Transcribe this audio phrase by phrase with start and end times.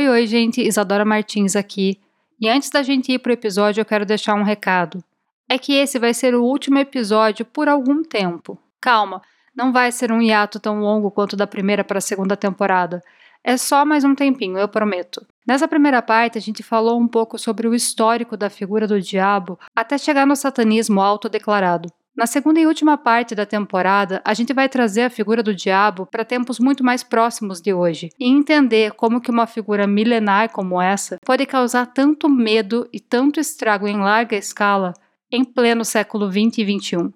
[0.00, 2.00] Oi, oi, gente, Isadora Martins aqui.
[2.40, 5.04] E antes da gente ir pro episódio, eu quero deixar um recado.
[5.46, 8.58] É que esse vai ser o último episódio por algum tempo.
[8.80, 9.20] Calma,
[9.54, 13.02] não vai ser um hiato tão longo quanto da primeira para a segunda temporada.
[13.44, 15.20] É só mais um tempinho, eu prometo.
[15.46, 19.60] Nessa primeira parte, a gente falou um pouco sobre o histórico da figura do diabo
[19.76, 21.92] até chegar no satanismo autodeclarado.
[22.20, 26.04] Na segunda e última parte da temporada, a gente vai trazer a figura do diabo
[26.04, 30.82] para tempos muito mais próximos de hoje e entender como que uma figura milenar como
[30.82, 34.92] essa pode causar tanto medo e tanto estrago em larga escala
[35.32, 37.10] em pleno século 20 e 21.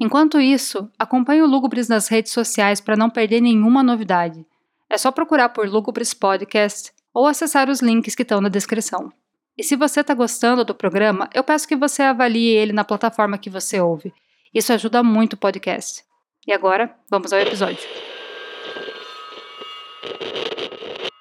[0.00, 4.46] Enquanto isso, acompanhe o Lugubris nas redes sociais para não perder nenhuma novidade.
[4.88, 9.12] É só procurar por Lugubris Podcast ou acessar os links que estão na descrição.
[9.58, 13.38] E se você está gostando do programa, eu peço que você avalie ele na plataforma
[13.38, 14.14] que você ouve
[14.56, 16.02] isso ajuda muito o podcast.
[16.46, 17.86] E agora, vamos ao episódio.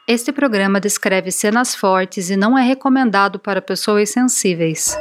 [0.08, 4.98] Este programa descreve cenas fortes e não é recomendado para pessoas sensíveis.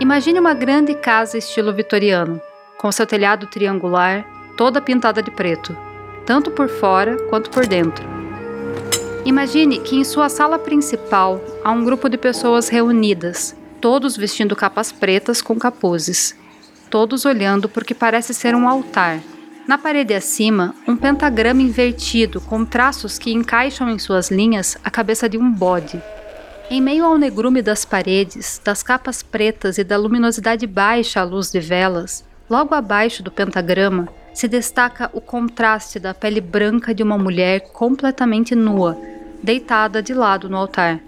[0.00, 2.40] Imagine uma grande casa estilo vitoriano,
[2.78, 5.76] com seu telhado triangular, toda pintada de preto,
[6.26, 8.21] tanto por fora quanto por dentro.
[9.24, 14.90] Imagine que em sua sala principal há um grupo de pessoas reunidas, todos vestindo capas
[14.90, 16.36] pretas com capuzes,
[16.90, 19.20] todos olhando por que parece ser um altar.
[19.66, 25.28] Na parede acima, um pentagrama invertido com traços que encaixam em suas linhas a cabeça
[25.28, 26.02] de um bode.
[26.68, 31.52] Em meio ao negrume das paredes, das capas pretas e da luminosidade baixa à luz
[31.52, 37.18] de velas, logo abaixo do pentagrama, se destaca o contraste da pele branca de uma
[37.18, 38.98] mulher completamente nua,
[39.42, 41.00] deitada de lado no altar,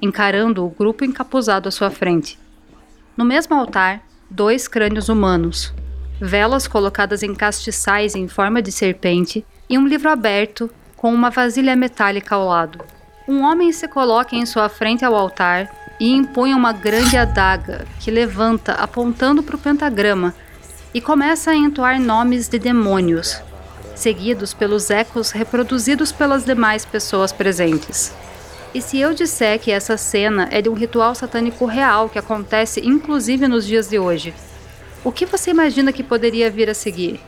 [0.00, 2.38] encarando o grupo encapuzado à sua frente.
[3.16, 5.74] No mesmo altar, dois crânios humanos,
[6.20, 11.74] velas colocadas em castiçais em forma de serpente e um livro aberto com uma vasilha
[11.74, 12.84] metálica ao lado.
[13.26, 18.10] Um homem se coloca em sua frente ao altar e impõe uma grande adaga que
[18.10, 20.34] levanta apontando para o pentagrama
[20.92, 23.40] e começa a entoar nomes de demônios,
[23.94, 28.12] seguidos pelos ecos reproduzidos pelas demais pessoas presentes.
[28.74, 32.80] E se eu disser que essa cena é de um ritual satânico real que acontece
[32.86, 34.34] inclusive nos dias de hoje,
[35.04, 37.20] o que você imagina que poderia vir a seguir?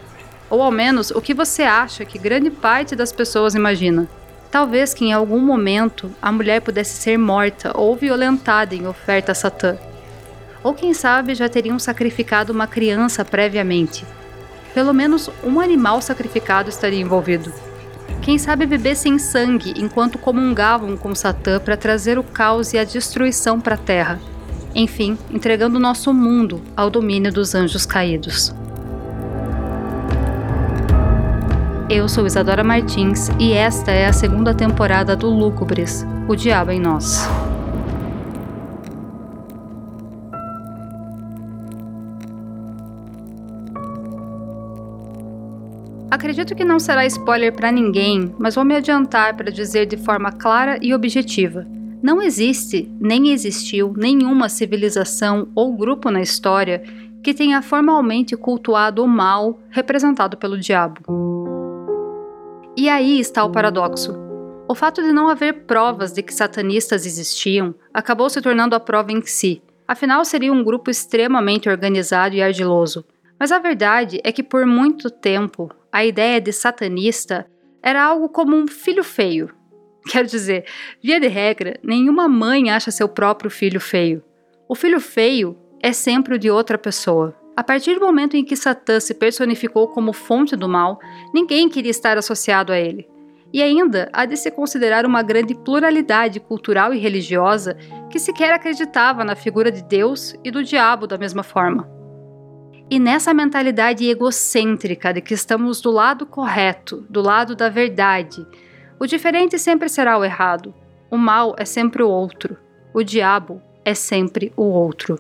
[0.51, 4.09] Ou ao menos, o que você acha que grande parte das pessoas imagina?
[4.51, 9.35] Talvez que em algum momento a mulher pudesse ser morta ou violentada em oferta a
[9.35, 9.79] Satã.
[10.63, 14.05] Ou quem sabe já teriam sacrificado uma criança previamente.
[14.75, 17.53] Pelo menos um animal sacrificado estaria envolvido.
[18.23, 23.61] Quem sabe bebessem sangue enquanto comungavam com Satã para trazer o caos e a destruição
[23.61, 24.21] para a Terra.
[24.75, 28.55] Enfim, entregando nosso mundo ao domínio dos anjos caídos.
[31.91, 36.81] Eu sou Isadora Martins e esta é a segunda temporada do Lúcubres, O Diabo em
[36.81, 37.29] Nós.
[46.13, 50.31] Acredito que não será spoiler para ninguém, mas vou me adiantar para dizer de forma
[50.31, 51.67] clara e objetiva.
[52.03, 56.83] Não existe, nem existiu, nenhuma civilização ou grupo na história
[57.25, 61.01] que tenha formalmente cultuado o mal representado pelo diabo.
[62.77, 64.15] E aí está o paradoxo.
[64.69, 69.13] O fato de não haver provas de que satanistas existiam acabou se tornando a prova
[69.13, 69.63] em si.
[69.89, 73.03] Afinal, seria um grupo extremamente organizado e ardiloso.
[73.41, 77.47] Mas a verdade é que por muito tempo a ideia de satanista
[77.83, 79.55] era algo como um filho feio.
[80.11, 80.65] Quer dizer,
[81.03, 84.25] via de regra, nenhuma mãe acha seu próprio filho feio.
[84.69, 87.37] O filho feio é sempre o de outra pessoa.
[87.55, 90.99] A partir do momento em que Satã se personificou como fonte do mal,
[91.35, 93.07] ninguém queria estar associado a ele.
[93.53, 97.77] E ainda há de se considerar uma grande pluralidade cultural e religiosa
[98.09, 102.02] que sequer acreditava na figura de Deus e do diabo da mesma forma.
[102.93, 108.47] E nessa mentalidade egocêntrica de que estamos do lado correto, do lado da verdade,
[109.01, 110.75] o diferente sempre será o errado.
[111.11, 112.55] O mal é sempre o outro.
[112.93, 115.19] O diabo é sempre o outro.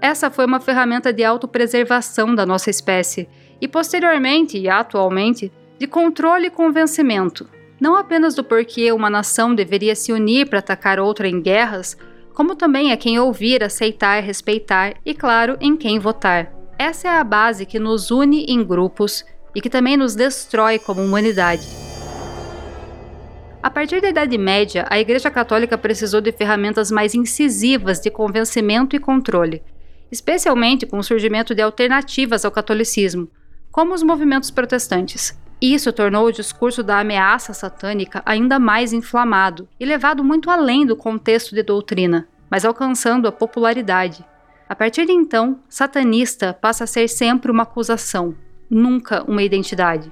[0.00, 3.28] Essa foi uma ferramenta de autopreservação da nossa espécie
[3.60, 7.48] e, posteriormente e atualmente, de controle e convencimento,
[7.80, 11.96] não apenas do porquê uma nação deveria se unir para atacar outra em guerras,
[12.32, 16.53] como também a quem ouvir, aceitar, respeitar e, claro, em quem votar.
[16.78, 19.24] Essa é a base que nos une em grupos
[19.54, 21.66] e que também nos destrói como humanidade.
[23.62, 28.94] A partir da Idade Média, a Igreja Católica precisou de ferramentas mais incisivas de convencimento
[28.94, 29.62] e controle.
[30.10, 33.28] especialmente com o surgimento de alternativas ao catolicismo,
[33.72, 35.36] como os movimentos protestantes.
[35.60, 40.94] Isso tornou o discurso da ameaça satânica ainda mais inflamado e levado muito além do
[40.94, 44.24] contexto de doutrina, mas alcançando a popularidade.
[44.68, 48.34] A partir de então, satanista passa a ser sempre uma acusação,
[48.70, 50.10] nunca uma identidade.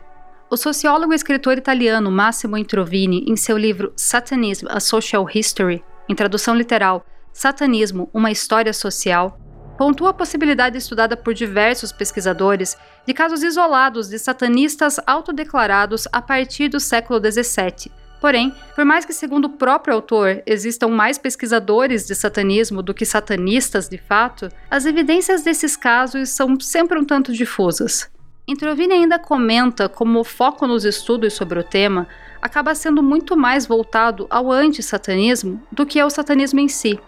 [0.51, 6.15] O sociólogo e escritor italiano Massimo Introvini, em seu livro Satanism: A Social History, em
[6.15, 9.41] tradução literal, Satanismo: Uma História Social,
[9.79, 12.77] pontua a possibilidade estudada por diversos pesquisadores
[13.07, 18.02] de casos isolados de satanistas autodeclarados a partir do século XVII.
[18.23, 23.05] Porém, por mais que, segundo o próprio autor, existam mais pesquisadores de satanismo do que
[23.05, 28.09] satanistas de fato, as evidências desses casos são sempre um tanto difusas.
[28.47, 32.07] Introvini ainda comenta como o foco nos estudos sobre o tema
[32.41, 37.01] acaba sendo muito mais voltado ao anti-satanismo do que ao satanismo em si.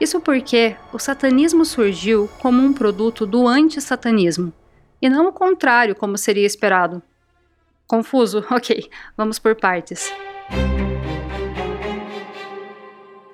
[0.00, 4.54] Isso porque o satanismo surgiu como um produto do anti-satanismo,
[5.02, 7.02] e não o contrário, como seria esperado.
[7.86, 8.42] Confuso?
[8.50, 8.88] Ok,
[9.18, 10.10] vamos por partes.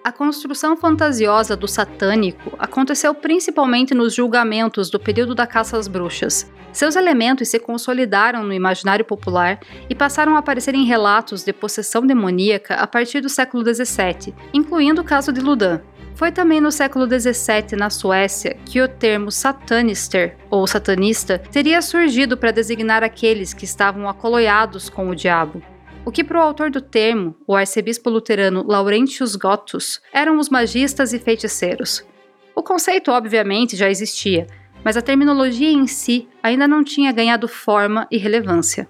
[0.05, 6.51] A construção fantasiosa do satânico aconteceu principalmente nos julgamentos do período da caça às bruxas.
[6.73, 12.05] Seus elementos se consolidaram no imaginário popular e passaram a aparecer em relatos de possessão
[12.05, 15.81] demoníaca a partir do século XVII, incluindo o caso de Ludan.
[16.15, 22.37] Foi também no século XVII, na Suécia, que o termo satanister, ou satanista, teria surgido
[22.37, 25.63] para designar aqueles que estavam acoloiados com o diabo.
[26.05, 31.13] O que para o autor do termo, o arcebispo luterano Laurentius Gotus, eram os magistas
[31.13, 32.05] e feiticeiros.
[32.57, 34.49] O conceito, obviamente, já existia,
[34.85, 38.89] mas a terminologia em si ainda não tinha ganhado forma e relevância.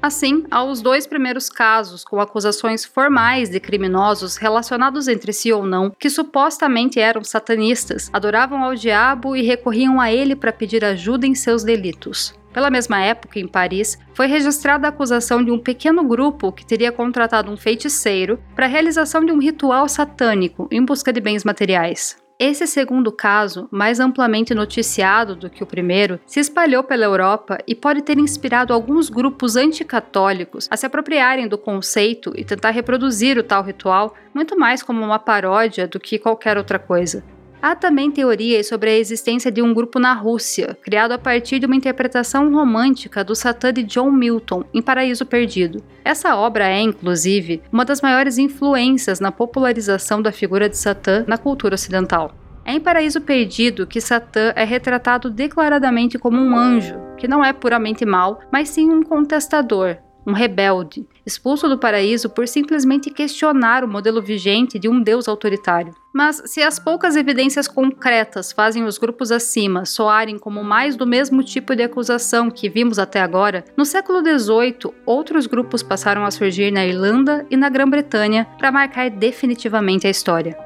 [0.00, 5.66] Assim, há os dois primeiros casos com acusações formais de criminosos relacionados entre si ou
[5.66, 11.26] não, que supostamente eram satanistas, adoravam ao diabo e recorriam a ele para pedir ajuda
[11.26, 12.34] em seus delitos.
[12.56, 16.90] Pela mesma época, em Paris, foi registrada a acusação de um pequeno grupo que teria
[16.90, 22.16] contratado um feiticeiro para a realização de um ritual satânico em busca de bens materiais.
[22.38, 27.74] Esse segundo caso, mais amplamente noticiado do que o primeiro, se espalhou pela Europa e
[27.74, 33.42] pode ter inspirado alguns grupos anticatólicos a se apropriarem do conceito e tentar reproduzir o
[33.42, 37.22] tal ritual muito mais como uma paródia do que qualquer outra coisa.
[37.66, 41.66] Há também teorias sobre a existência de um grupo na Rússia, criado a partir de
[41.66, 45.82] uma interpretação romântica do Satã de John Milton, em Paraíso Perdido.
[46.04, 51.36] Essa obra é, inclusive, uma das maiores influências na popularização da figura de Satã na
[51.36, 52.32] cultura ocidental.
[52.64, 57.52] É em Paraíso Perdido que Satã é retratado declaradamente como um anjo, que não é
[57.52, 63.88] puramente mal, mas sim um contestador, um rebelde, expulso do paraíso por simplesmente questionar o
[63.88, 65.94] modelo vigente de um deus autoritário.
[66.12, 71.44] Mas se as poucas evidências concretas fazem os grupos acima soarem como mais do mesmo
[71.44, 76.72] tipo de acusação que vimos até agora, no século XVIII outros grupos passaram a surgir
[76.72, 80.56] na Irlanda e na Grã-Bretanha para marcar definitivamente a história.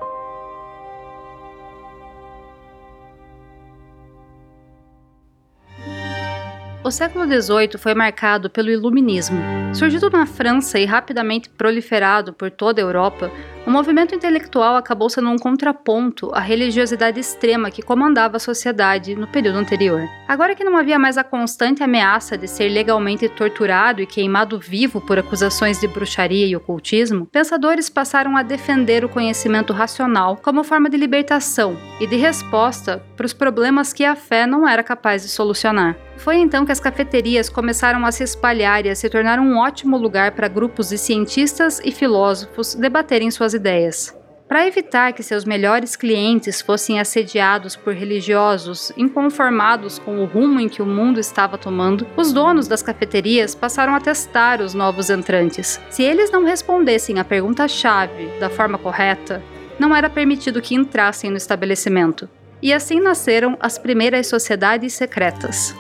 [6.83, 9.39] O século XVIII foi marcado pelo Iluminismo.
[9.75, 13.31] Surgido na França e rapidamente proliferado por toda a Europa,
[13.67, 19.27] o movimento intelectual acabou sendo um contraponto à religiosidade extrema que comandava a sociedade no
[19.27, 20.09] período anterior.
[20.27, 25.01] Agora que não havia mais a constante ameaça de ser legalmente torturado e queimado vivo
[25.01, 30.89] por acusações de bruxaria e ocultismo, pensadores passaram a defender o conhecimento racional como forma
[30.89, 35.29] de libertação e de resposta para os problemas que a fé não era capaz de
[35.29, 35.97] solucionar.
[36.21, 39.97] Foi então que as cafeterias começaram a se espalhar e a se tornar um ótimo
[39.97, 44.15] lugar para grupos de cientistas e filósofos debaterem suas ideias.
[44.51, 50.69] Para evitar que seus melhores clientes fossem assediados por religiosos inconformados com o rumo em
[50.69, 55.81] que o mundo estava tomando, os donos das cafeterias passaram a testar os novos entrantes.
[55.89, 59.41] Se eles não respondessem à pergunta-chave da forma correta,
[59.79, 62.29] não era permitido que entrassem no estabelecimento.
[62.61, 65.77] E assim nasceram as primeiras sociedades secretas.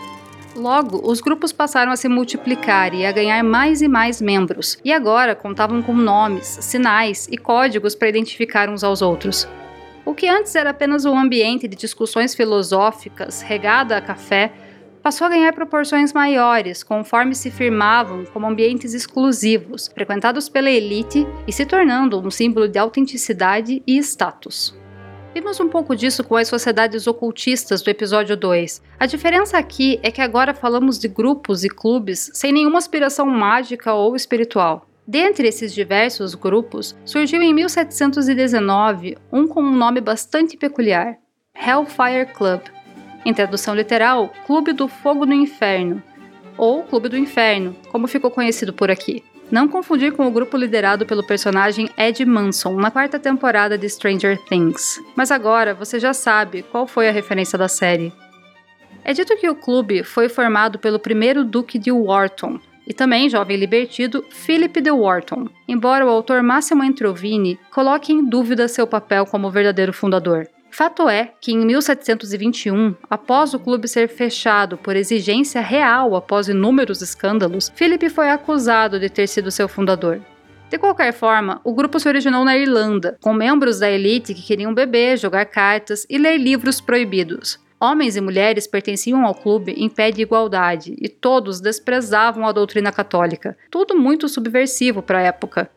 [0.61, 4.93] Logo, os grupos passaram a se multiplicar e a ganhar mais e mais membros, e
[4.93, 9.49] agora contavam com nomes, sinais e códigos para identificar uns aos outros.
[10.05, 14.53] O que antes era apenas um ambiente de discussões filosóficas regada a café,
[15.03, 21.53] passou a ganhar proporções maiores conforme se firmavam como ambientes exclusivos, frequentados pela elite e
[21.55, 24.79] se tornando um símbolo de autenticidade e status.
[25.33, 28.83] Vimos um pouco disso com as sociedades ocultistas do episódio 2.
[28.99, 33.95] A diferença aqui é que agora falamos de grupos e clubes sem nenhuma aspiração mágica
[33.95, 34.89] ou espiritual.
[35.07, 41.17] Dentre esses diversos grupos, surgiu em 1719 um com um nome bastante peculiar:
[41.55, 42.63] Hellfire Club.
[43.25, 46.03] em tradução literal, Clube do Fogo no Inferno,
[46.57, 49.23] ou Clube do Inferno, como ficou conhecido por aqui.
[49.51, 54.39] Não confundir com o grupo liderado pelo personagem Ed Manson na quarta temporada de Stranger
[54.45, 55.03] Things.
[55.17, 58.13] Mas agora você já sabe qual foi a referência da série.
[59.03, 63.57] É dito que o clube foi formado pelo primeiro Duque de Wharton e também jovem
[63.57, 69.51] libertido Philip de Wharton, embora o autor Massimo Entrovini coloque em dúvida seu papel como
[69.51, 70.47] verdadeiro fundador.
[70.71, 77.03] Fato é que em 1721, após o clube ser fechado por exigência real após inúmeros
[77.03, 80.21] escândalos, Philip foi acusado de ter sido seu fundador.
[80.71, 84.73] De qualquer forma, o grupo se originou na Irlanda, com membros da elite que queriam
[84.73, 87.59] beber, jogar cartas e ler livros proibidos.
[87.81, 92.93] Homens e mulheres pertenciam ao clube em pé de igualdade e todos desprezavam a doutrina
[92.93, 95.69] católica, tudo muito subversivo para a época.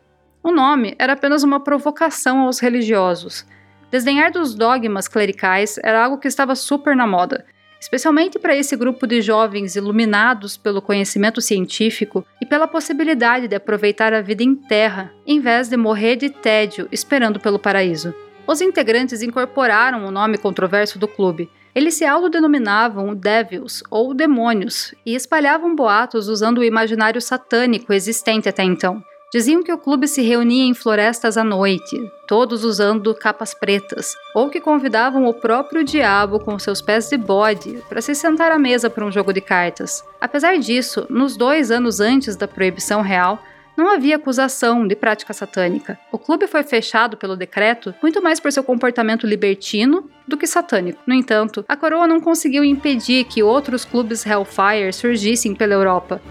[0.42, 3.46] O nome era apenas uma provocação aos religiosos.
[3.94, 7.46] Desdenhar dos dogmas clericais era algo que estava super na moda,
[7.80, 14.12] especialmente para esse grupo de jovens iluminados pelo conhecimento científico e pela possibilidade de aproveitar
[14.12, 18.12] a vida em terra, em vez de morrer de tédio esperando pelo paraíso.
[18.48, 21.48] Os integrantes incorporaram o nome controverso do clube.
[21.72, 28.64] Eles se autodenominavam Devils ou Demônios e espalhavam boatos usando o imaginário satânico existente até
[28.64, 29.00] então.
[29.34, 34.48] Diziam que o clube se reunia em florestas à noite, todos usando capas pretas, ou
[34.48, 38.88] que convidavam o próprio diabo com seus pés de bode para se sentar à mesa
[38.88, 40.04] para um jogo de cartas.
[40.20, 43.42] Apesar disso, nos dois anos antes da proibição real,
[43.76, 45.98] não havia acusação de prática satânica.
[46.12, 51.02] O clube foi fechado pelo decreto muito mais por seu comportamento libertino do que satânico.
[51.06, 56.22] No entanto, a coroa não conseguiu impedir que outros clubes Hellfire surgissem pela Europa,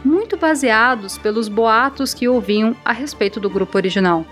[0.43, 4.25] baseados pelos boatos que ouviam a respeito do grupo original.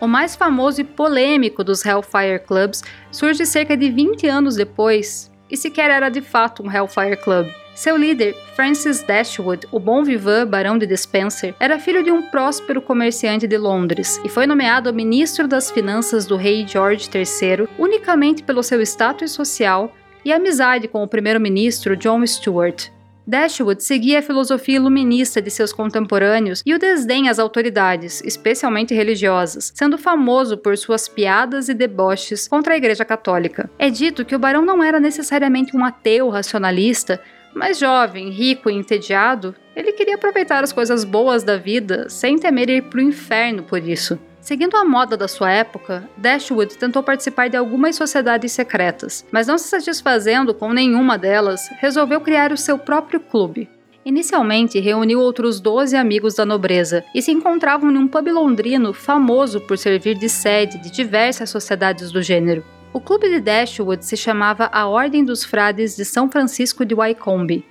[0.00, 5.56] O mais famoso e polêmico dos Hellfire Clubs surge cerca de 20 anos depois, e
[5.56, 7.48] sequer era de fato um Hellfire Club.
[7.74, 12.80] Seu líder, Francis Dashwood, o bom vivant barão de Despencer, era filho de um próspero
[12.80, 18.62] comerciante de Londres e foi nomeado ministro das finanças do rei George III unicamente pelo
[18.62, 19.92] seu status social
[20.24, 22.96] e amizade com o primeiro-ministro John Stuart.
[23.28, 29.70] Dashwood seguia a filosofia iluminista de seus contemporâneos e o desdém às autoridades, especialmente religiosas,
[29.74, 33.68] sendo famoso por suas piadas e deboches contra a Igreja Católica.
[33.78, 37.20] É dito que o barão não era necessariamente um ateu racionalista,
[37.54, 42.70] mas jovem, rico e entediado, ele queria aproveitar as coisas boas da vida sem temer
[42.70, 44.18] ir para o inferno por isso.
[44.48, 49.58] Seguindo a moda da sua época, Dashwood tentou participar de algumas sociedades secretas, mas não
[49.58, 53.68] se satisfazendo com nenhuma delas, resolveu criar o seu próprio clube.
[54.06, 59.60] Inicialmente, reuniu outros 12 amigos da nobreza e se encontravam em um pub londrino famoso
[59.60, 62.64] por servir de sede de diversas sociedades do gênero.
[62.90, 67.66] O clube de Dashwood se chamava a Ordem dos Frades de São Francisco de Wycombe.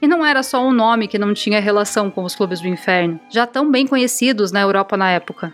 [0.00, 3.18] E não era só um nome que não tinha relação com os clubes do inferno,
[3.28, 5.52] já tão bem conhecidos na Europa na época.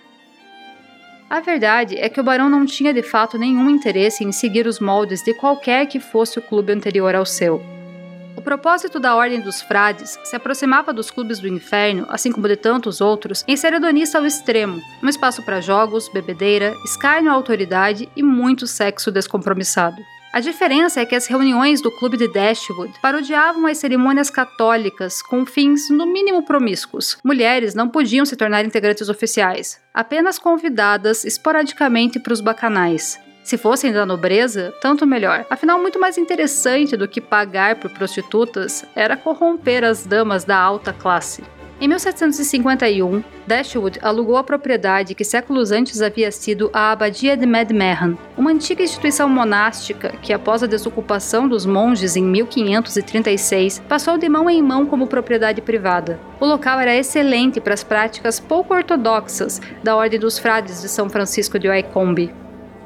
[1.30, 4.80] A verdade é que o barão não tinha de fato nenhum interesse em seguir os
[4.80, 7.62] moldes de qualquer que fosse o clube anterior ao seu.
[8.36, 12.56] O propósito da Ordem dos Frades se aproximava dos clubes do inferno, assim como de
[12.56, 18.08] tantos outros, em ser hedonista ao extremo, um espaço para jogos, bebedeira, escárnio à autoridade
[18.16, 20.02] e muito sexo descompromissado.
[20.32, 25.44] A diferença é que as reuniões do clube de Dashwood parodiavam as cerimônias católicas com
[25.44, 27.18] fins no mínimo promíscuos.
[27.24, 33.18] Mulheres não podiam se tornar integrantes oficiais, apenas convidadas esporadicamente para os bacanais.
[33.42, 35.44] Se fossem da nobreza, tanto melhor.
[35.50, 40.92] Afinal, muito mais interessante do que pagar por prostitutas era corromper as damas da alta
[40.92, 41.42] classe.
[41.80, 48.18] Em 1751, Dashwood alugou a propriedade que séculos antes havia sido a Abadia de Medmerhan,
[48.36, 54.50] uma antiga instituição monástica que, após a desocupação dos monges em 1536, passou de mão
[54.50, 56.20] em mão como propriedade privada.
[56.38, 61.08] O local era excelente para as práticas pouco ortodoxas da Ordem dos Frades de São
[61.08, 62.30] Francisco de Wycombe.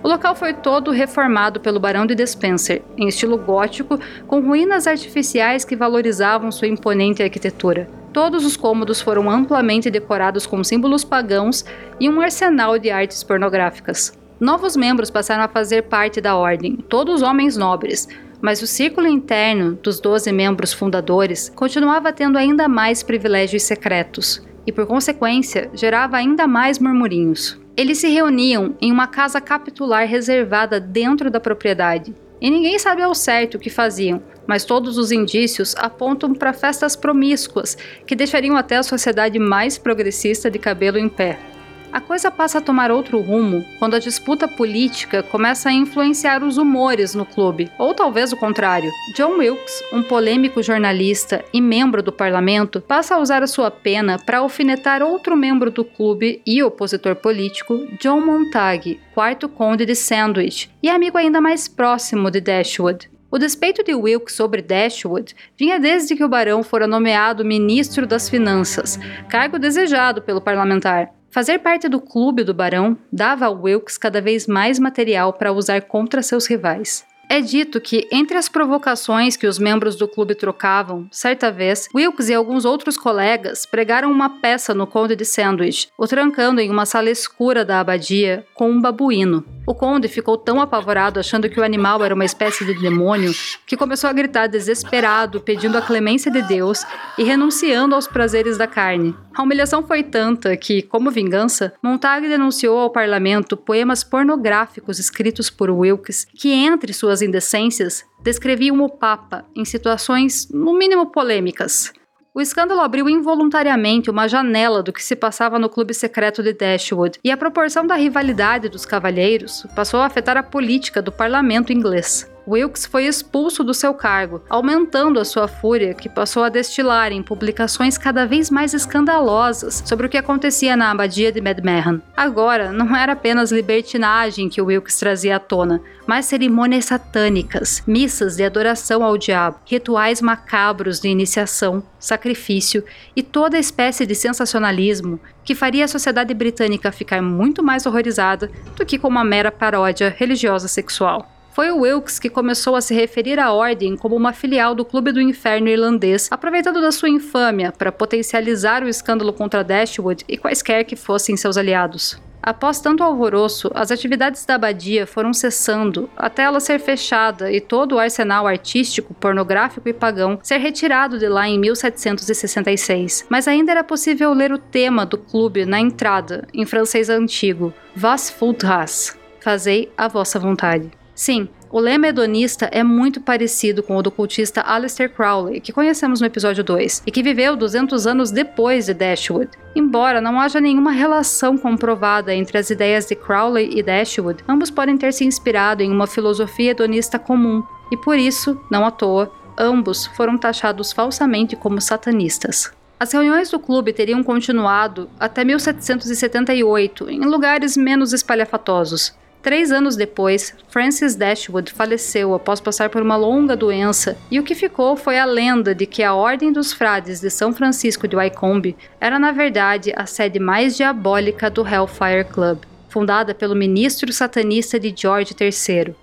[0.05, 3.99] O local foi todo reformado pelo Barão de Despencer, em estilo gótico,
[4.29, 8.04] com ruínas artificiais que valorizavam sua imponente arquitetura.
[8.15, 11.65] Todos os cômodos foram amplamente decorados com símbolos pagãos
[11.99, 14.17] e um arsenal de artes pornográficas.
[14.39, 18.07] Novos membros passaram a fazer parte da ordem, todos homens nobres,
[18.41, 24.71] mas o círculo interno dos 12 membros fundadores continuava tendo ainda mais privilégios secretos e,
[24.71, 27.61] por consequência, gerava ainda mais murmurinhos.
[27.77, 32.15] Eles se reuniam em uma casa capitular reservada dentro da propriedade.
[32.45, 36.95] E ninguém sabe ao certo o que faziam, mas todos os indícios apontam para festas
[36.95, 37.75] promíscuas
[38.07, 41.54] que deixariam até a sociedade mais progressista de cabelo em pé.
[41.95, 46.59] A coisa passa a tomar outro rumo quando a disputa política começa a influenciar os
[46.59, 48.91] humores no clube, ou talvez o contrário.
[49.15, 54.19] John Wilkes, um polêmico jornalista e membro do parlamento, passa a usar a sua pena
[54.19, 60.69] para alfinetar outro membro do clube e opositor político, John Montague, quarto conde de Sandwich,
[60.83, 63.09] e amigo ainda mais próximo de Dashwood.
[63.31, 68.29] O despeito de Wilkes sobre Dashwood vinha desde que o barão fora nomeado ministro das
[68.29, 68.99] Finanças,
[69.29, 71.15] cargo desejado pelo parlamentar.
[71.35, 75.83] Fazer parte do clube do barão dava a Wilkes cada vez mais material para usar
[75.83, 77.05] contra seus rivais.
[77.29, 82.29] É dito que, entre as provocações que os membros do clube trocavam, certa vez, Wilkes
[82.29, 86.87] e alguns outros colegas pregaram uma peça no Conde de Sandwich, o trancando em uma
[86.87, 89.45] sala escura da abadia com um babuíno.
[89.67, 93.33] O conde ficou tão apavorado achando que o animal era uma espécie de demônio
[93.67, 96.85] que começou a gritar desesperado, pedindo a clemência de Deus
[97.17, 99.17] e renunciando aos prazeres da carne.
[99.35, 105.71] A humilhação foi tanta que, como vingança, Montague denunciou ao parlamento poemas pornográficos escritos por
[105.71, 111.91] Wilkes que, entre suas indecências, descreviam o Papa em situações, no mínimo, polêmicas.
[112.37, 117.21] O escândalo abriu involuntariamente uma janela do que se passava no clube secreto de Dashwood,
[117.23, 122.29] e a proporção da rivalidade dos cavalheiros passou a afetar a política do parlamento inglês.
[122.47, 127.23] Wilkes foi expulso do seu cargo, aumentando a sua fúria, que passou a destilar em
[127.23, 132.01] publicações cada vez mais escandalosas sobre o que acontecia na abadia de Medmerran.
[132.17, 138.45] Agora, não era apenas libertinagem que Wilkes trazia à tona, mas cerimônias satânicas, missas de
[138.45, 142.85] adoração ao diabo, rituais macabros de iniciação, sacrifício
[143.17, 148.85] e toda espécie de sensacionalismo que faria a sociedade britânica ficar muito mais horrorizada do
[148.85, 151.34] que com uma mera paródia religiosa sexual.
[151.55, 155.13] Foi o Wilkes que começou a se referir à ordem como uma filial do Clube
[155.13, 160.83] do Inferno irlandês, aproveitando da sua infâmia para potencializar o escândalo contra Dashwood e quaisquer
[160.83, 162.21] que fossem seus aliados.
[162.43, 167.95] Após tanto alvoroço, as atividades da abadia foram cessando até ela ser fechada e todo
[167.95, 173.27] o arsenal artístico, pornográfico e pagão ser retirado de lá em 1766.
[173.31, 178.35] Mas ainda era possível ler o tema do clube na entrada, em francês antigo: Was
[178.41, 179.17] voudras?
[179.41, 180.91] Fazei a vossa vontade.
[181.15, 186.21] Sim, o lema hedonista é muito parecido com o do cultista Aleister Crowley, que conhecemos
[186.21, 189.51] no episódio 2, e que viveu 200 anos depois de Dashwood.
[189.77, 194.97] Embora não haja nenhuma relação comprovada entre as ideias de Crowley e Dashwood, ambos podem
[194.97, 200.07] ter se inspirado em uma filosofia hedonista comum, e por isso, não à toa, ambos
[200.07, 202.73] foram taxados falsamente como satanistas.
[202.99, 209.13] As reuniões do clube teriam continuado até 1778, em lugares menos espalhafatosos,
[209.45, 214.55] Três anos depois, Francis Dashwood faleceu após passar por uma longa doença, e o que
[214.55, 218.75] ficou foi a lenda de que a Ordem dos Frades de São Francisco de Wycombe
[218.99, 224.95] era, na verdade, a sede mais diabólica do Hellfire Club, fundada pelo ministro satanista de
[224.97, 225.95] George III.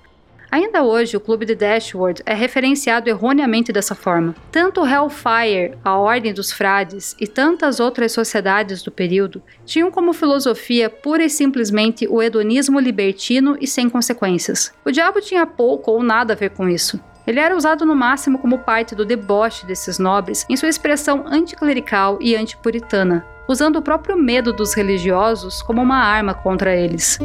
[0.52, 4.36] Ainda hoje, o clube de Dashwood é referenciado erroneamente dessa forma.
[4.52, 10.90] Tanto Hellfire, a Ordem dos Frades e tantas outras sociedades do período tinham como filosofia
[10.90, 14.74] pura e simplesmente o hedonismo libertino e sem consequências.
[14.84, 17.00] O diabo tinha pouco ou nada a ver com isso.
[17.26, 22.18] Ele era usado no máximo como parte do deboche desses nobres em sua expressão anticlerical
[22.20, 27.18] e antipuritana, usando o próprio medo dos religiosos como uma arma contra eles.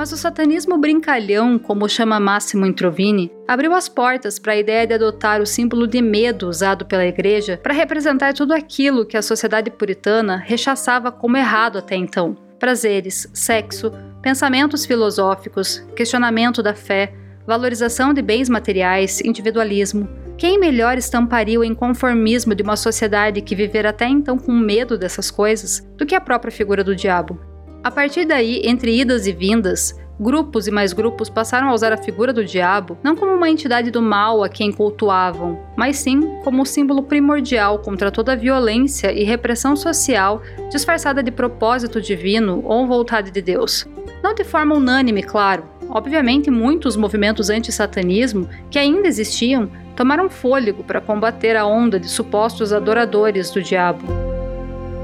[0.00, 4.94] Mas o satanismo brincalhão, como chama Máximo Introvini, abriu as portas para a ideia de
[4.94, 9.70] adotar o símbolo de medo usado pela igreja para representar tudo aquilo que a sociedade
[9.70, 17.12] puritana rechaçava como errado até então: prazeres, sexo, pensamentos filosóficos, questionamento da fé,
[17.46, 20.08] valorização de bens materiais, individualismo.
[20.38, 25.30] Quem melhor estamparia o inconformismo de uma sociedade que vivera até então com medo dessas
[25.30, 27.49] coisas do que a própria figura do diabo?
[27.82, 31.96] A partir daí, entre idas e vindas, grupos e mais grupos passaram a usar a
[31.96, 36.66] figura do diabo não como uma entidade do mal a quem cultuavam, mas sim como
[36.66, 43.40] símbolo primordial contra toda violência e repressão social disfarçada de propósito divino ou vontade de
[43.40, 43.86] Deus.
[44.22, 45.64] Não de forma unânime, claro.
[45.88, 52.74] Obviamente, muitos movimentos anti-satanismo que ainda existiam tomaram fôlego para combater a onda de supostos
[52.74, 54.29] adoradores do diabo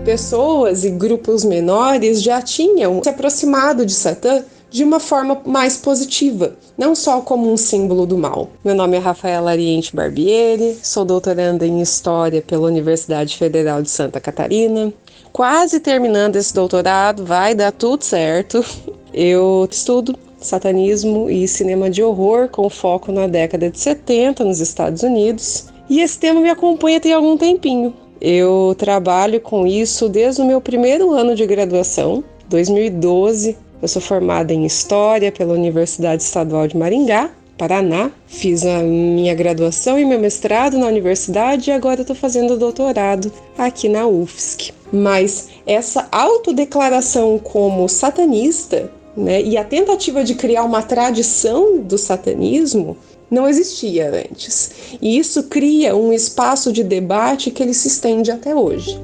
[0.07, 6.55] pessoas e grupos menores já tinham se aproximado de Satã de uma forma mais positiva,
[6.79, 8.49] não só como um símbolo do mal.
[8.65, 14.21] Meu nome é Rafaela Ariente Barbieri, sou doutoranda em História pela Universidade Federal de Santa
[14.21, 14.93] Catarina.
[15.33, 18.65] Quase terminando esse doutorado, vai dar tudo certo.
[19.13, 25.03] Eu estudo satanismo e cinema de horror com foco na década de 70 nos Estados
[25.03, 25.67] Unidos.
[25.91, 28.06] E esse tema me acompanha tem algum tempinho.
[28.21, 33.57] Eu trabalho com isso desde o meu primeiro ano de graduação, 2012.
[33.81, 38.11] Eu sou formada em História pela Universidade Estadual de Maringá, Paraná.
[38.27, 43.89] Fiz a minha graduação e meu mestrado na universidade e agora estou fazendo doutorado aqui
[43.89, 44.73] na UFSC.
[44.93, 52.97] Mas essa autodeclaração como satanista né, e a tentativa de criar uma tradição do satanismo
[53.31, 54.99] não existia antes.
[55.01, 58.99] E isso cria um espaço de debate que ele se estende até hoje.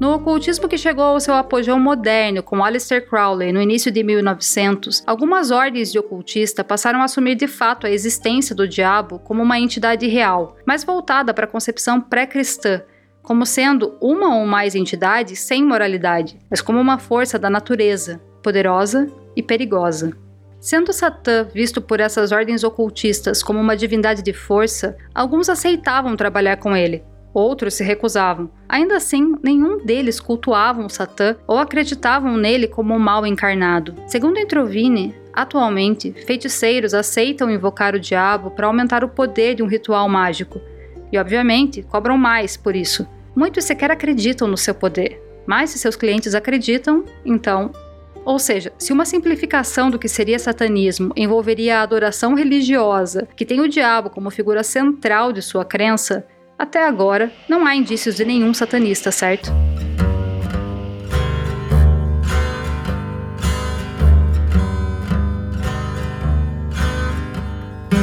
[0.00, 5.02] No ocultismo que chegou ao seu apogeu moderno, com Aleister Crowley no início de 1900,
[5.04, 9.58] algumas ordens de ocultista passaram a assumir de fato a existência do diabo como uma
[9.58, 12.80] entidade real, mas voltada para a concepção pré-cristã,
[13.24, 19.10] como sendo uma ou mais entidades sem moralidade, mas como uma força da natureza, poderosa
[19.34, 20.16] e perigosa.
[20.60, 26.56] Sendo Satã visto por essas ordens ocultistas como uma divindade de força, alguns aceitavam trabalhar
[26.56, 28.50] com ele, outros se recusavam.
[28.68, 33.94] Ainda assim, nenhum deles cultuavam Satã ou acreditavam nele como um mal encarnado.
[34.06, 40.08] Segundo Introvine, atualmente, feiticeiros aceitam invocar o diabo para aumentar o poder de um ritual
[40.08, 40.60] mágico.
[41.12, 43.06] E, obviamente, cobram mais por isso.
[43.34, 45.22] Muitos sequer acreditam no seu poder.
[45.46, 47.70] Mas se seus clientes acreditam, então
[48.24, 53.60] ou seja, se uma simplificação do que seria satanismo envolveria a adoração religiosa, que tem
[53.60, 56.26] o diabo como figura central de sua crença,
[56.58, 59.50] até agora não há indícios de nenhum satanista, certo?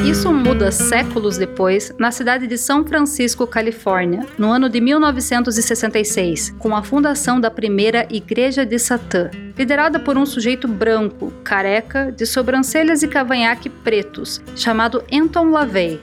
[0.05, 6.75] Isso muda séculos depois na cidade de São Francisco, Califórnia, no ano de 1966, com
[6.75, 13.01] a fundação da primeira Igreja de Satã, liderada por um sujeito branco, careca, de sobrancelhas
[13.01, 15.99] e cavanhaque pretos, chamado Anton LaVey.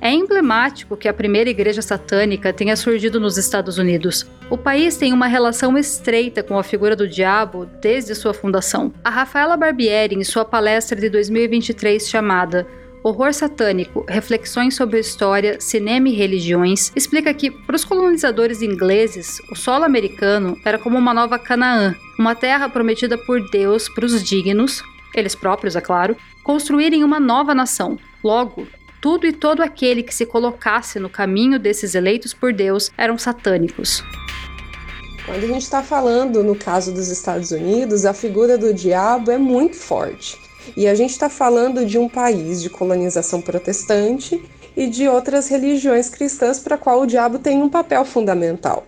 [0.00, 4.26] É emblemático que a primeira igreja satânica tenha surgido nos Estados Unidos.
[4.50, 8.92] O país tem uma relação estreita com a figura do diabo desde sua fundação.
[9.02, 12.66] A Rafaela Barbieri, em sua palestra de 2023 chamada
[13.06, 19.54] Horror Satânico, Reflexões sobre História, Cinema e Religiões, explica que, para os colonizadores ingleses, o
[19.54, 24.82] solo americano era como uma nova Canaã, uma terra prometida por Deus para os dignos,
[25.14, 27.98] eles próprios, é claro, construírem uma nova nação.
[28.22, 28.66] Logo,
[29.02, 34.02] tudo e todo aquele que se colocasse no caminho desses eleitos por Deus eram satânicos.
[35.26, 39.36] Quando a gente está falando no caso dos Estados Unidos, a figura do diabo é
[39.36, 40.43] muito forte.
[40.76, 44.42] E a gente está falando de um país de colonização protestante
[44.76, 48.84] e de outras religiões cristãs para qual o diabo tem um papel fundamental.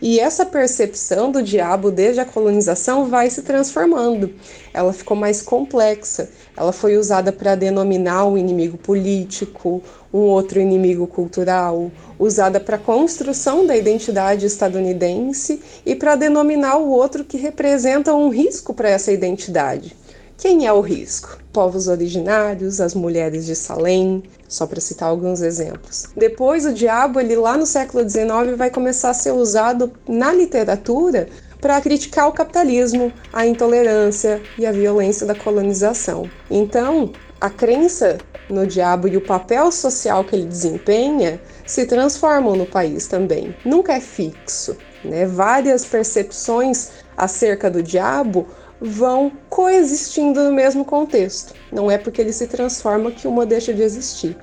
[0.00, 4.32] E essa percepção do diabo desde a colonização vai se transformando.
[4.72, 6.30] Ela ficou mais complexa.
[6.56, 12.78] Ela foi usada para denominar um inimigo político, um outro inimigo cultural, usada para a
[12.78, 19.12] construção da identidade estadunidense e para denominar o outro que representa um risco para essa
[19.12, 19.96] identidade.
[20.40, 21.36] Quem é o risco?
[21.52, 26.06] Povos originários, as mulheres de Salem, só para citar alguns exemplos.
[26.16, 31.28] Depois, o diabo, ele lá no século XIX, vai começar a ser usado na literatura
[31.60, 36.26] para criticar o capitalismo, a intolerância e a violência da colonização.
[36.50, 38.16] Então, a crença
[38.48, 43.54] no diabo e o papel social que ele desempenha se transformam no país também.
[43.62, 44.74] Nunca é fixo.
[45.04, 45.26] Né?
[45.26, 48.48] Várias percepções acerca do diabo
[48.80, 51.54] vão coexistindo no mesmo contexto.
[51.70, 54.36] Não é porque ele se transforma que uma deixa de existir.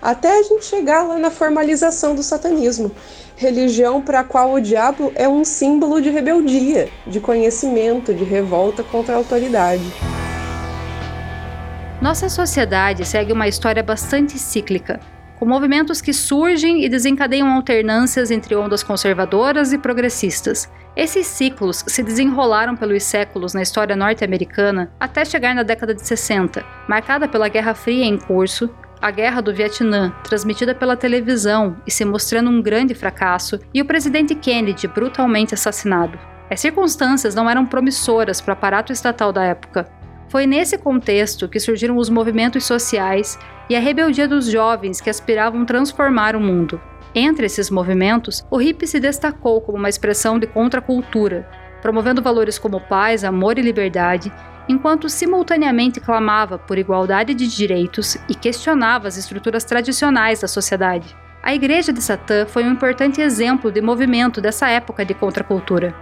[0.00, 2.90] Até a gente chegar lá na formalização do satanismo,
[3.36, 8.82] religião para a qual o diabo é um símbolo de rebeldia, de conhecimento, de revolta
[8.82, 9.84] contra a autoridade.
[12.00, 14.98] Nossa sociedade segue uma história bastante cíclica,
[15.42, 20.70] com movimentos que surgem e desencadeiam alternâncias entre ondas conservadoras e progressistas.
[20.94, 26.64] Esses ciclos se desenrolaram pelos séculos na história norte-americana até chegar na década de 60,
[26.88, 32.04] marcada pela Guerra Fria em curso, a Guerra do Vietnã, transmitida pela televisão e se
[32.04, 36.20] mostrando um grande fracasso, e o presidente Kennedy brutalmente assassinado.
[36.48, 39.90] As circunstâncias não eram promissoras para o aparato estatal da época,
[40.32, 45.66] foi nesse contexto que surgiram os movimentos sociais e a rebeldia dos jovens que aspiravam
[45.66, 46.80] transformar o mundo.
[47.14, 51.46] Entre esses movimentos, o hip se destacou como uma expressão de contracultura,
[51.82, 54.32] promovendo valores como paz, amor e liberdade,
[54.66, 61.14] enquanto simultaneamente clamava por igualdade de direitos e questionava as estruturas tradicionais da sociedade.
[61.42, 65.94] A Igreja de Satã foi um importante exemplo de movimento dessa época de contracultura.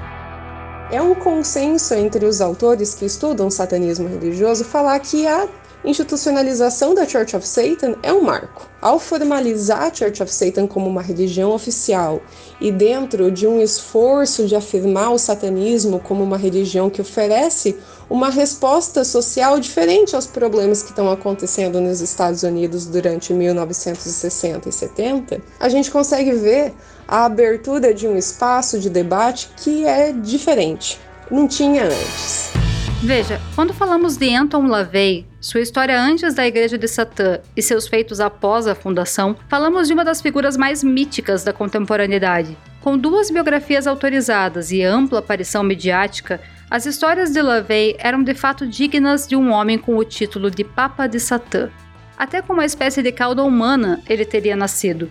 [0.92, 5.46] É um consenso entre os autores que estudam satanismo religioso falar que a
[5.84, 8.68] institucionalização da Church of Satan é um marco.
[8.80, 12.20] Ao formalizar a Church of Satan como uma religião oficial
[12.60, 17.76] e dentro de um esforço de afirmar o satanismo como uma religião que oferece
[18.10, 24.72] uma resposta social diferente aos problemas que estão acontecendo nos Estados Unidos durante 1960 e
[24.72, 26.74] 70, a gente consegue ver
[27.06, 30.98] a abertura de um espaço de debate que é diferente.
[31.30, 32.69] Não tinha antes.
[33.02, 37.88] Veja, quando falamos de Anton LaVey, sua história antes da Igreja de Satã e seus
[37.88, 42.58] feitos após a fundação, falamos de uma das figuras mais míticas da contemporaneidade.
[42.82, 48.66] Com duas biografias autorizadas e ampla aparição midiática, as histórias de LaVey eram de fato
[48.66, 51.70] dignas de um homem com o título de Papa de Satã.
[52.18, 55.10] Até com uma espécie de cauda humana ele teria nascido.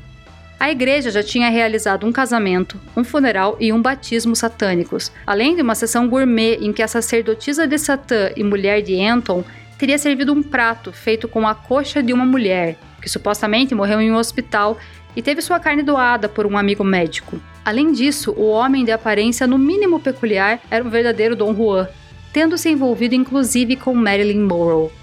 [0.60, 5.62] A igreja já tinha realizado um casamento, um funeral e um batismo satânicos, além de
[5.62, 9.42] uma sessão gourmet em que a sacerdotisa de Satã e mulher de Anton
[9.78, 14.12] teria servido um prato feito com a coxa de uma mulher, que supostamente morreu em
[14.12, 14.78] um hospital
[15.16, 17.40] e teve sua carne doada por um amigo médico.
[17.64, 21.88] Além disso, o homem de aparência no mínimo peculiar era um verdadeiro Dom Juan,
[22.34, 24.99] tendo se envolvido inclusive com Marilyn Monroe.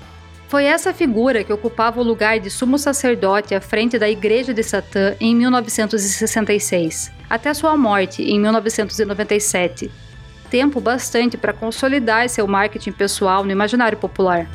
[0.49, 4.63] Foi essa figura que ocupava o lugar de sumo sacerdote à frente da Igreja de
[4.63, 9.91] Satã em 1966, até sua morte em 1997.
[10.49, 14.49] Tempo bastante para consolidar seu marketing pessoal no imaginário popular.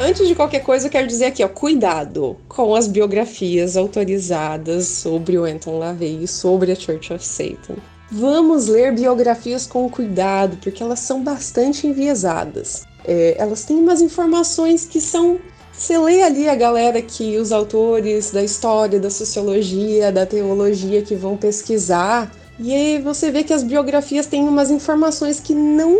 [0.00, 5.38] Antes de qualquer coisa, eu quero dizer aqui, ó, cuidado com as biografias autorizadas sobre
[5.38, 7.76] o Anton LaVey e sobre a Church of Satan.
[8.10, 14.84] Vamos ler biografias com cuidado, porque elas são bastante enviesadas é, elas têm umas informações
[14.84, 15.38] que são.
[15.72, 21.16] Você lê ali a galera que os autores da história, da sociologia, da teologia que
[21.16, 25.96] vão pesquisar, e aí você vê que as biografias têm umas informações que não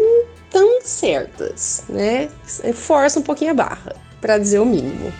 [0.51, 2.29] tão certas, né?
[2.73, 5.12] Força um pouquinho a barra, para dizer o mínimo.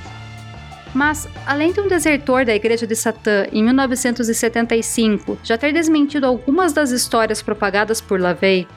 [0.94, 6.73] Mas, além de um desertor da Igreja de Satã em 1975 já ter desmentido algumas
[6.73, 8.68] das histórias propagadas por LaVey,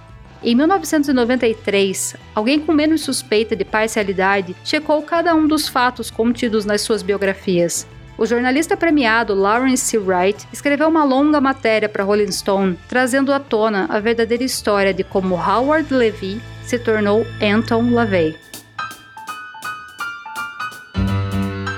[0.43, 6.82] em 1993, alguém com menos suspeita de parcialidade checou cada um dos fatos contidos nas
[6.82, 7.88] suas biografias.
[8.17, 9.97] O jornalista premiado Lawrence C.
[9.97, 15.04] Wright escreveu uma longa matéria para Rolling Stone, trazendo à tona a verdadeira história de
[15.04, 18.36] como Howard Levy se tornou Anton LaVey.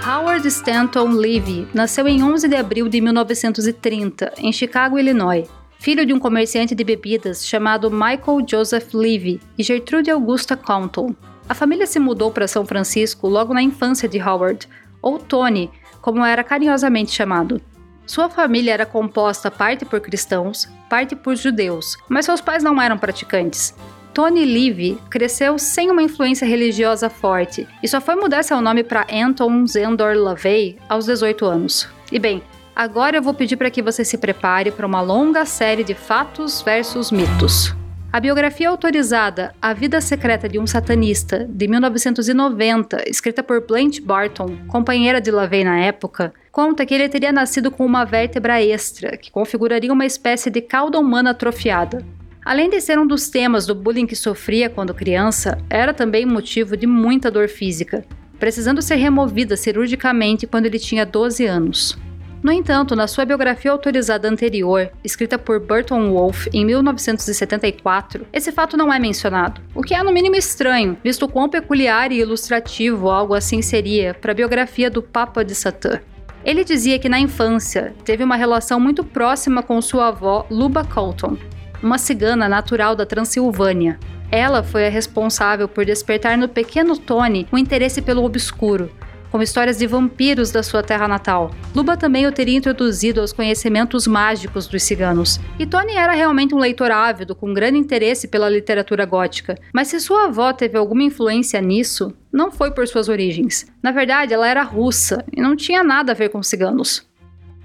[0.06, 6.14] Howard Stanton Levy nasceu em 11 de abril de 1930, em Chicago, Illinois filho de
[6.14, 11.16] um comerciante de bebidas chamado Michael Joseph Levy e Gertrude Augusta Compton.
[11.48, 14.68] A família se mudou para São Francisco logo na infância de Howard,
[15.02, 17.62] ou Tony, como era carinhosamente chamado.
[18.06, 22.98] Sua família era composta parte por cristãos, parte por judeus, mas seus pais não eram
[22.98, 23.74] praticantes.
[24.14, 29.08] Tony Levy cresceu sem uma influência religiosa forte e só foi mudar seu nome para
[29.10, 31.88] Anton Zendor LaVey aos 18 anos.
[32.12, 32.44] E bem,
[32.76, 36.62] Agora eu vou pedir para que você se prepare para uma longa série de fatos
[36.62, 37.76] versus mitos.
[38.12, 44.58] A biografia autorizada A Vida Secreta de um Satanista, de 1990, escrita por Blanche Barton,
[44.68, 49.30] companheira de LaVey na época, conta que ele teria nascido com uma vértebra extra, que
[49.30, 52.04] configuraria uma espécie de cauda humana atrofiada.
[52.44, 56.76] Além de ser um dos temas do bullying que sofria quando criança, era também motivo
[56.76, 58.04] de muita dor física,
[58.40, 62.09] precisando ser removida cirurgicamente quando ele tinha 12 anos.
[62.42, 68.78] No entanto, na sua biografia autorizada anterior, escrita por Burton Wolfe em 1974, esse fato
[68.78, 73.34] não é mencionado, o que é no mínimo estranho, visto quão peculiar e ilustrativo algo
[73.34, 76.00] assim seria para a biografia do Papa de Satã.
[76.46, 81.36] Ele dizia que na infância teve uma relação muito próxima com sua avó Luba Colton,
[81.84, 84.00] uma cigana natural da Transilvânia.
[84.32, 88.90] Ela foi a responsável por despertar no pequeno Tony o um interesse pelo obscuro,
[89.32, 91.52] como histórias de vampiros da sua terra natal.
[91.76, 95.40] Luba também o teria introduzido aos conhecimentos mágicos dos ciganos.
[95.58, 99.58] E Tony era realmente um leitor ávido, com grande interesse pela literatura gótica.
[99.74, 103.66] Mas se sua avó teve alguma influência nisso, não foi por suas origens.
[103.82, 107.08] Na verdade, ela era russa e não tinha nada a ver com ciganos.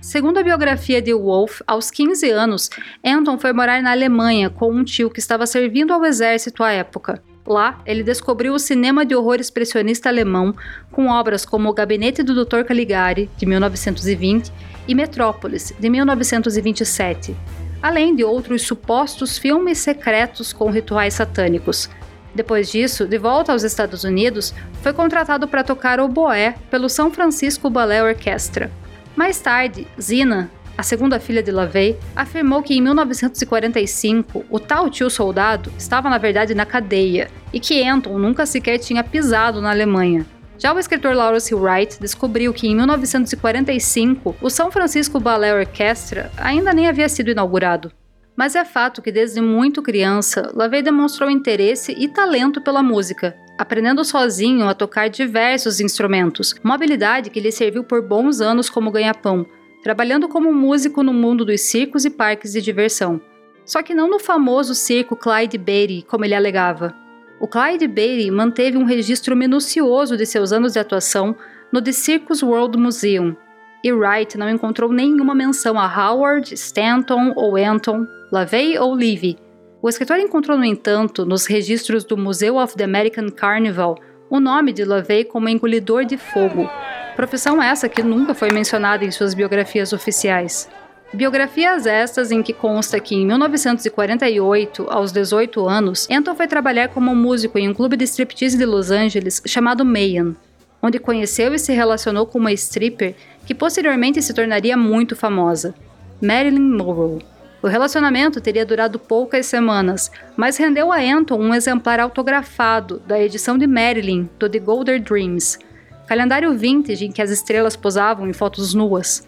[0.01, 2.69] Segundo a biografia de Wolff, aos 15 anos,
[3.03, 7.23] Anton foi morar na Alemanha com um tio que estava servindo ao exército à época.
[7.47, 10.55] Lá, ele descobriu o cinema de horror expressionista alemão,
[10.91, 12.63] com obras como O Gabinete do Dr.
[12.63, 14.51] Caligari, de 1920,
[14.89, 17.37] e Metrópolis, de 1927,
[17.83, 21.91] além de outros supostos filmes secretos com rituais satânicos.
[22.35, 27.71] Depois disso, de volta aos Estados Unidos, foi contratado para tocar oboé pelo São Francisco
[27.71, 28.71] Ballet Orchestra.
[29.15, 35.09] Mais tarde, Zina, a segunda filha de LaVey, afirmou que em 1945 o tal tio
[35.09, 40.27] soldado estava na verdade na cadeia e que Anton nunca sequer tinha pisado na Alemanha.
[40.59, 46.73] Já o escritor Lawrence Wright descobriu que em 1945 o São Francisco Ballet Orchestra ainda
[46.73, 47.93] nem havia sido inaugurado.
[48.37, 54.05] Mas é fato que desde muito criança, LaVey demonstrou interesse e talento pela música, aprendendo
[54.05, 59.47] sozinho a tocar diversos instrumentos, uma habilidade que lhe serviu por bons anos como ganha-pão,
[59.85, 63.21] trabalhando como músico no mundo dos circos e parques de diversão.
[63.67, 66.95] Só que não no famoso circo Clyde Beatty, como ele alegava.
[67.39, 71.37] O Clyde Beatty manteve um registro minucioso de seus anos de atuação
[71.71, 73.37] no The Circus World Museum,
[73.85, 79.37] e Wright não encontrou nenhuma menção a Howard, Stanton ou Anton, LaVey ou Levy.
[79.83, 83.97] O escritor encontrou, no entanto, nos registros do Museum of the American Carnival,
[84.31, 86.71] o nome de LaVey como engolidor de fogo,
[87.15, 90.69] profissão essa que nunca foi mencionada em suas biografias oficiais.
[91.13, 97.15] Biografias estas em que consta que em 1948, aos 18 anos, Anton foi trabalhar como
[97.15, 100.35] músico em um clube de striptease de Los Angeles chamado Mayan,
[100.83, 103.15] onde conheceu e se relacionou com uma stripper
[103.47, 105.73] que posteriormente se tornaria muito famosa,
[106.21, 107.25] Marilyn Monroe.
[107.63, 113.57] O relacionamento teria durado poucas semanas, mas rendeu a Anton um exemplar autografado da edição
[113.57, 115.59] de Marilyn do The Golden Dreams,
[116.07, 119.27] calendário vintage em que as estrelas posavam em fotos nuas.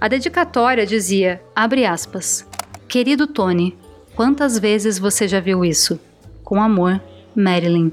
[0.00, 2.46] A dedicatória dizia, aspas,
[2.88, 3.76] Querido Tony,
[4.14, 5.98] quantas vezes você já viu isso?
[6.44, 7.00] Com amor,
[7.34, 7.90] Marilyn.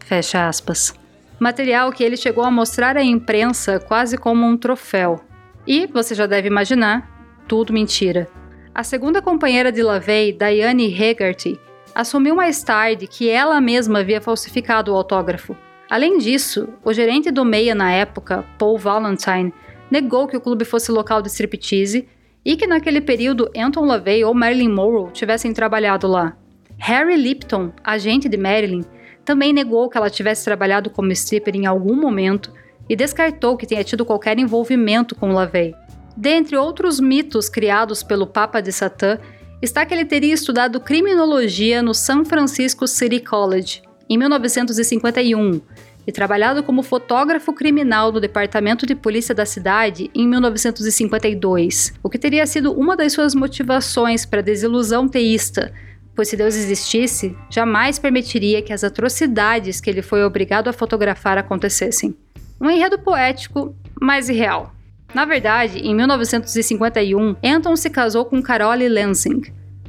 [0.00, 1.00] Fecha aspas
[1.40, 5.18] material que ele chegou a mostrar à imprensa quase como um troféu.
[5.66, 7.10] E, você já deve imaginar,
[7.48, 8.28] tudo mentira.
[8.74, 11.58] A segunda companheira de LaVey, Diane Hegarty,
[11.94, 15.56] assumiu mais tarde que ela mesma havia falsificado o autógrafo.
[15.90, 19.52] Além disso, o gerente do Meia na época, Paul Valentine,
[19.90, 22.06] negou que o clube fosse local de striptease
[22.44, 26.36] e que naquele período Anton LaVey ou Marilyn Monroe tivessem trabalhado lá.
[26.78, 28.84] Harry Lipton, agente de Marilyn,
[29.24, 32.52] também negou que ela tivesse trabalhado como stripper em algum momento
[32.88, 35.74] e descartou que tenha tido qualquer envolvimento com LaVey.
[36.16, 39.18] Dentre outros mitos criados pelo Papa de Satã,
[39.60, 45.60] está que ele teria estudado criminologia no San Francisco City College em 1951
[46.06, 52.18] e trabalhado como fotógrafo criminal no departamento de polícia da cidade em 1952, o que
[52.18, 55.72] teria sido uma das suas motivações para a desilusão teísta
[56.20, 61.38] pois se Deus existisse, jamais permitiria que as atrocidades que ele foi obrigado a fotografar
[61.38, 62.14] acontecessem.
[62.60, 64.74] Um enredo poético, mas irreal.
[65.14, 69.42] Na verdade, em 1951, Anton se casou com Carole Lansing,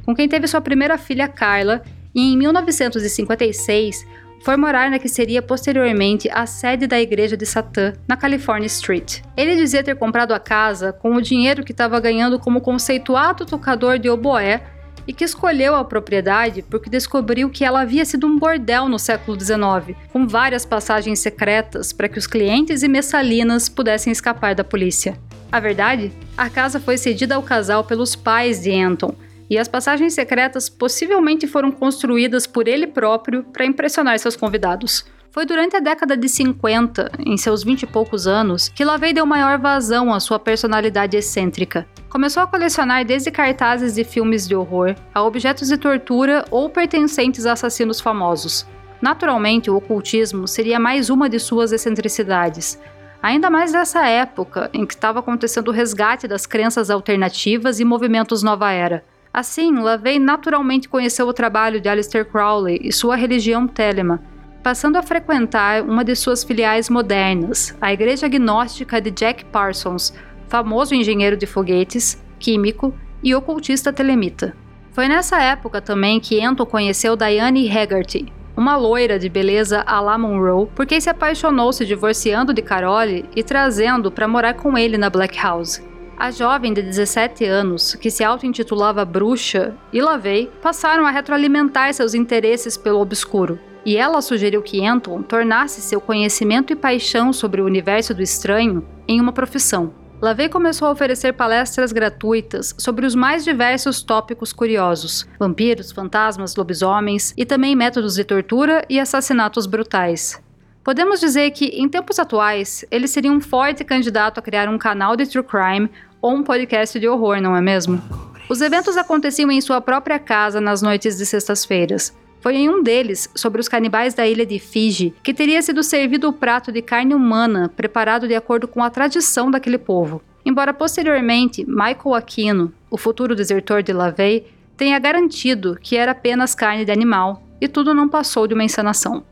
[0.06, 1.82] com quem teve sua primeira filha Carla,
[2.14, 4.06] e em 1956
[4.42, 9.20] foi morar na que seria posteriormente a sede da Igreja de Satã, na California Street.
[9.36, 13.98] Ele dizia ter comprado a casa com o dinheiro que estava ganhando como conceituado tocador
[13.98, 14.62] de oboé
[15.06, 19.38] e que escolheu a propriedade porque descobriu que ela havia sido um bordel no século
[19.38, 25.16] XIX, com várias passagens secretas para que os clientes e messalinas pudessem escapar da polícia.
[25.50, 26.12] A verdade?
[26.36, 29.14] A casa foi cedida ao casal pelos pais de Anton,
[29.52, 35.04] e as passagens secretas possivelmente foram construídas por ele próprio para impressionar seus convidados.
[35.30, 39.26] Foi durante a década de 50, em seus vinte e poucos anos, que LaVey deu
[39.26, 41.86] maior vazão à sua personalidade excêntrica.
[42.08, 47.44] Começou a colecionar desde cartazes de filmes de horror a objetos de tortura ou pertencentes
[47.44, 48.66] a assassinos famosos.
[49.02, 52.78] Naturalmente, o ocultismo seria mais uma de suas excentricidades,
[53.22, 58.42] ainda mais nessa época em que estava acontecendo o resgate das crenças alternativas e movimentos
[58.42, 59.11] nova era.
[59.32, 64.20] Assim, LaVey naturalmente conheceu o trabalho de Aleister Crowley e sua religião Telema,
[64.62, 70.12] passando a frequentar uma de suas filiais modernas, a Igreja Agnóstica de Jack Parsons,
[70.48, 74.54] famoso engenheiro de foguetes, químico e ocultista telemita.
[74.90, 80.18] Foi nessa época também que Anton conheceu Diane Haggerty, uma loira de beleza à la
[80.18, 84.98] Monroe, por quem se apaixonou se divorciando de Carole e trazendo para morar com ele
[84.98, 85.82] na Black House.
[86.16, 92.14] A jovem de 17 anos, que se auto-intitulava Bruxa, e Lavey passaram a retroalimentar seus
[92.14, 97.64] interesses pelo obscuro, e ela sugeriu que Anton tornasse seu conhecimento e paixão sobre o
[97.64, 99.92] universo do estranho em uma profissão.
[100.20, 107.34] Lavey começou a oferecer palestras gratuitas sobre os mais diversos tópicos curiosos: vampiros, fantasmas, lobisomens
[107.36, 110.40] e também métodos de tortura e assassinatos brutais.
[110.84, 115.16] Podemos dizer que, em tempos atuais, ele seria um forte candidato a criar um canal
[115.16, 115.88] de true crime
[116.20, 118.02] ou um podcast de horror, não é mesmo?
[118.48, 122.12] Os eventos aconteciam em sua própria casa nas noites de sextas-feiras,
[122.42, 126.28] foi em um deles, sobre os canibais da ilha de Fiji, que teria sido servido
[126.28, 130.20] o prato de carne humana preparado de acordo com a tradição daquele povo.
[130.44, 134.44] Embora posteriormente Michael Aquino, o futuro desertor de LaVey,
[134.76, 139.22] tenha garantido que era apenas carne de animal e tudo não passou de uma encenação.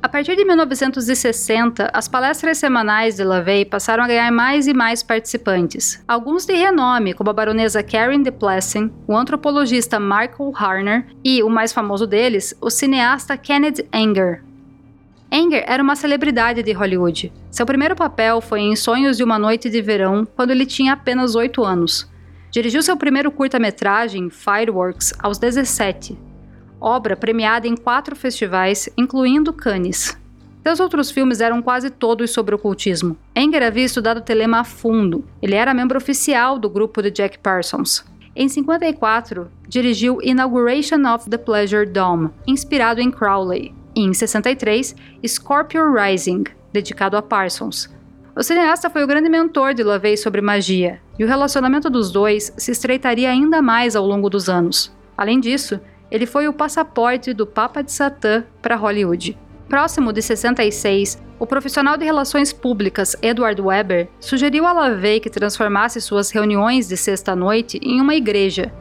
[0.00, 5.02] A partir de 1960, as palestras semanais de LaVey passaram a ganhar mais e mais
[5.02, 6.00] participantes.
[6.06, 11.50] Alguns de renome, como a baronesa Karen de Plessen, o antropologista Michael Harner e, o
[11.50, 14.44] mais famoso deles, o cineasta Kenneth Anger.
[15.32, 17.32] Anger era uma celebridade de Hollywood.
[17.50, 21.34] Seu primeiro papel foi em Sonhos de uma Noite de Verão, quando ele tinha apenas
[21.34, 22.08] 8 anos.
[22.52, 26.16] Dirigiu seu primeiro curta-metragem, Fireworks, aos 17,
[26.80, 30.18] obra premiada em quatro festivais, incluindo Cannes.
[30.62, 33.16] Seus outros filmes eram quase todos sobre ocultismo.
[33.34, 35.24] Enger havia estudado telema a fundo.
[35.40, 38.04] Ele era membro oficial do grupo de Jack Parsons.
[38.36, 43.74] Em 54, dirigiu Inauguration of the Pleasure Dome, inspirado em Crowley.
[43.96, 44.94] E em 63,
[45.26, 47.88] Scorpio Rising, dedicado a Parsons.
[48.36, 52.52] O cineasta foi o grande mentor de LaVey sobre magia, e o relacionamento dos dois
[52.56, 54.94] se estreitaria ainda mais ao longo dos anos.
[55.16, 55.80] Além disso,
[56.10, 59.38] ele foi o passaporte do Papa de Satã para Hollywood.
[59.68, 66.00] Próximo de 66, o profissional de relações públicas Edward Weber sugeriu a LaVey que transformasse
[66.00, 68.72] suas reuniões de sexta-noite em uma igreja.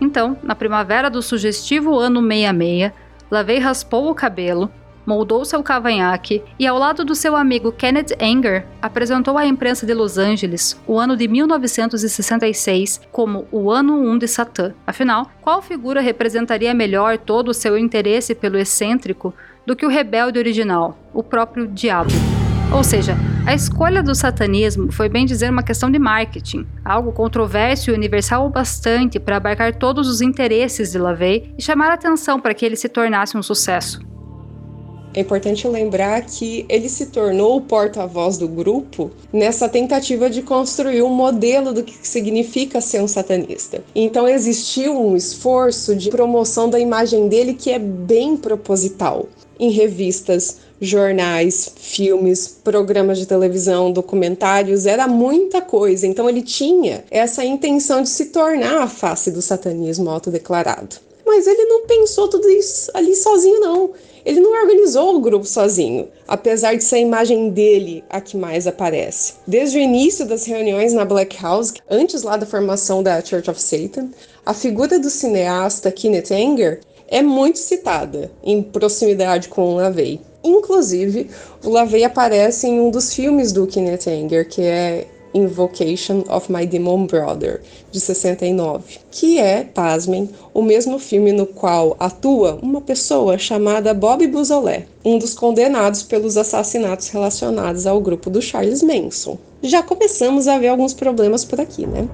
[0.00, 2.92] Então, na primavera do sugestivo ano 66,
[3.30, 4.70] LaVey raspou o cabelo,
[5.10, 9.92] moldou seu cavanhaque e, ao lado do seu amigo Kenneth Anger, apresentou à imprensa de
[9.92, 14.72] Los Angeles o ano de 1966 como o Ano 1 de Satã.
[14.86, 19.34] Afinal, qual figura representaria melhor todo o seu interesse pelo excêntrico
[19.66, 22.12] do que o rebelde original, o próprio diabo?
[22.72, 27.90] Ou seja, a escolha do satanismo foi bem dizer uma questão de marketing, algo controverso
[27.90, 32.38] e universal o bastante para abarcar todos os interesses de LaVey e chamar a atenção
[32.38, 34.08] para que ele se tornasse um sucesso.
[35.12, 41.02] É importante lembrar que ele se tornou o porta-voz do grupo nessa tentativa de construir
[41.02, 43.82] um modelo do que significa ser um satanista.
[43.92, 49.26] Então existiu um esforço de promoção da imagem dele que é bem proposital
[49.58, 56.06] em revistas, jornais, filmes, programas de televisão, documentários, era muita coisa.
[56.06, 60.96] Então ele tinha essa intenção de se tornar a face do satanismo autodeclarado.
[61.26, 63.90] Mas ele não pensou tudo isso ali sozinho, não.
[64.24, 68.66] Ele não organizou o grupo sozinho, apesar de ser a imagem dele a que mais
[68.66, 69.34] aparece.
[69.46, 73.60] Desde o início das reuniões na Black House, antes lá da formação da Church of
[73.60, 74.08] Satan,
[74.44, 80.20] a figura do cineasta Kenneth Anger é muito citada em proximidade com o LaVey.
[80.42, 81.28] Inclusive,
[81.62, 86.66] o LaVey aparece em um dos filmes do Kenneth Anger, que é Invocation of My
[86.66, 87.60] Demon Brother,
[87.90, 94.26] de 69, que é, pasmem, o mesmo filme no qual atua uma pessoa chamada Bob
[94.26, 99.38] Buzolé, um dos condenados pelos assassinatos relacionados ao grupo do Charles Manson.
[99.62, 102.08] Já começamos a ver alguns problemas por aqui, né?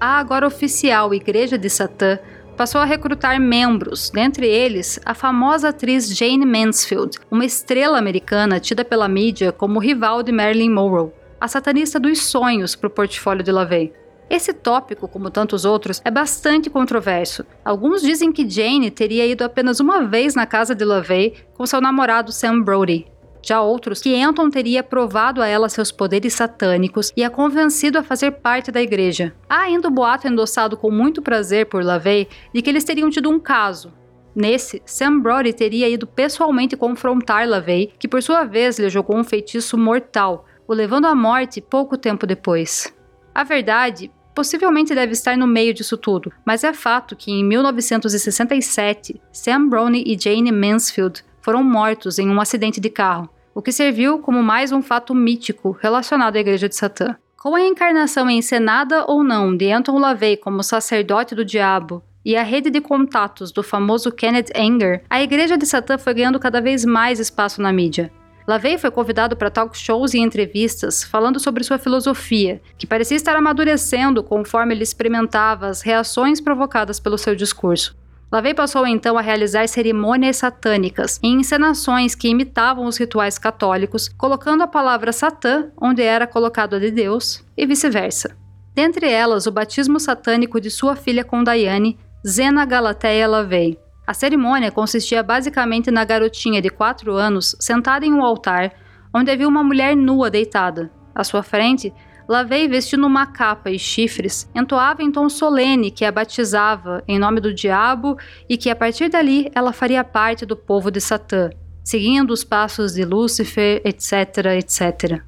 [0.00, 2.18] A agora oficial Igreja de Satã
[2.56, 8.84] passou a recrutar membros, dentre eles a famosa atriz Jane Mansfield, uma estrela americana tida
[8.84, 13.52] pela mídia como rival de Marilyn Monroe a satanista dos sonhos para o portfólio de
[13.52, 13.92] LaVey.
[14.30, 17.46] Esse tópico, como tantos outros, é bastante controverso.
[17.64, 21.80] Alguns dizem que Jane teria ido apenas uma vez na casa de LaVey com seu
[21.80, 23.06] namorado Sam Brody.
[23.42, 28.02] Já outros que Anton teria provado a ela seus poderes satânicos e a convencido a
[28.02, 29.32] fazer parte da igreja.
[29.48, 33.30] Há ainda o boato endossado com muito prazer por LaVey de que eles teriam tido
[33.30, 33.92] um caso.
[34.34, 39.24] Nesse, Sam Brody teria ido pessoalmente confrontar LaVey, que por sua vez lhe jogou um
[39.24, 42.94] feitiço mortal, o levando à morte pouco tempo depois.
[43.34, 49.20] A verdade possivelmente deve estar no meio disso tudo, mas é fato que em 1967,
[49.32, 54.18] Sam Browne e Jane Mansfield foram mortos em um acidente de carro, o que serviu
[54.18, 57.16] como mais um fato mítico relacionado à Igreja de Satã.
[57.36, 62.42] Com a encarnação encenada ou não de Anton LaVey como sacerdote do diabo e a
[62.42, 66.84] rede de contatos do famoso Kenneth Anger, a Igreja de Satã foi ganhando cada vez
[66.84, 68.12] mais espaço na mídia.
[68.48, 73.36] LaVey foi convidado para talk shows e entrevistas falando sobre sua filosofia, que parecia estar
[73.36, 77.94] amadurecendo conforme ele experimentava as reações provocadas pelo seu discurso.
[78.32, 84.62] LaVey passou então a realizar cerimônias satânicas em encenações que imitavam os rituais católicos, colocando
[84.62, 88.34] a palavra Satã onde era colocado a de Deus e vice-versa.
[88.74, 93.78] Dentre elas, o batismo satânico de sua filha com Diane, Zena Galateia LaVey.
[94.08, 98.72] A cerimônia consistia basicamente na garotinha de 4 anos sentada em um altar,
[99.12, 100.90] onde havia uma mulher nua deitada.
[101.14, 101.92] À sua frente,
[102.26, 107.38] Lavei, vestindo uma capa e chifres, entoava em tom solene que a batizava em nome
[107.38, 108.16] do diabo
[108.48, 111.50] e que a partir dali ela faria parte do povo de Satã,
[111.84, 115.27] seguindo os passos de Lúcifer, etc, etc.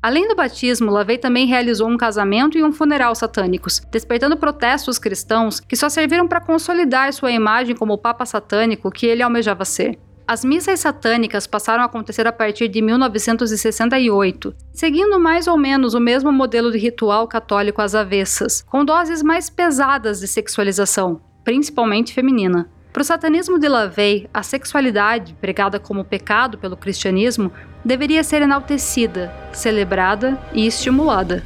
[0.00, 5.58] Além do batismo, Lavey também realizou um casamento e um funeral satânicos, despertando protestos cristãos
[5.58, 9.98] que só serviram para consolidar sua imagem como o Papa satânico que ele almejava ser.
[10.24, 16.00] As missas satânicas passaram a acontecer a partir de 1968, seguindo mais ou menos o
[16.00, 22.70] mesmo modelo de ritual católico às avessas, com doses mais pesadas de sexualização, principalmente feminina.
[22.92, 27.52] Para o satanismo de LaVey, a sexualidade, pregada como pecado pelo cristianismo,
[27.84, 31.44] deveria ser enaltecida, celebrada e estimulada.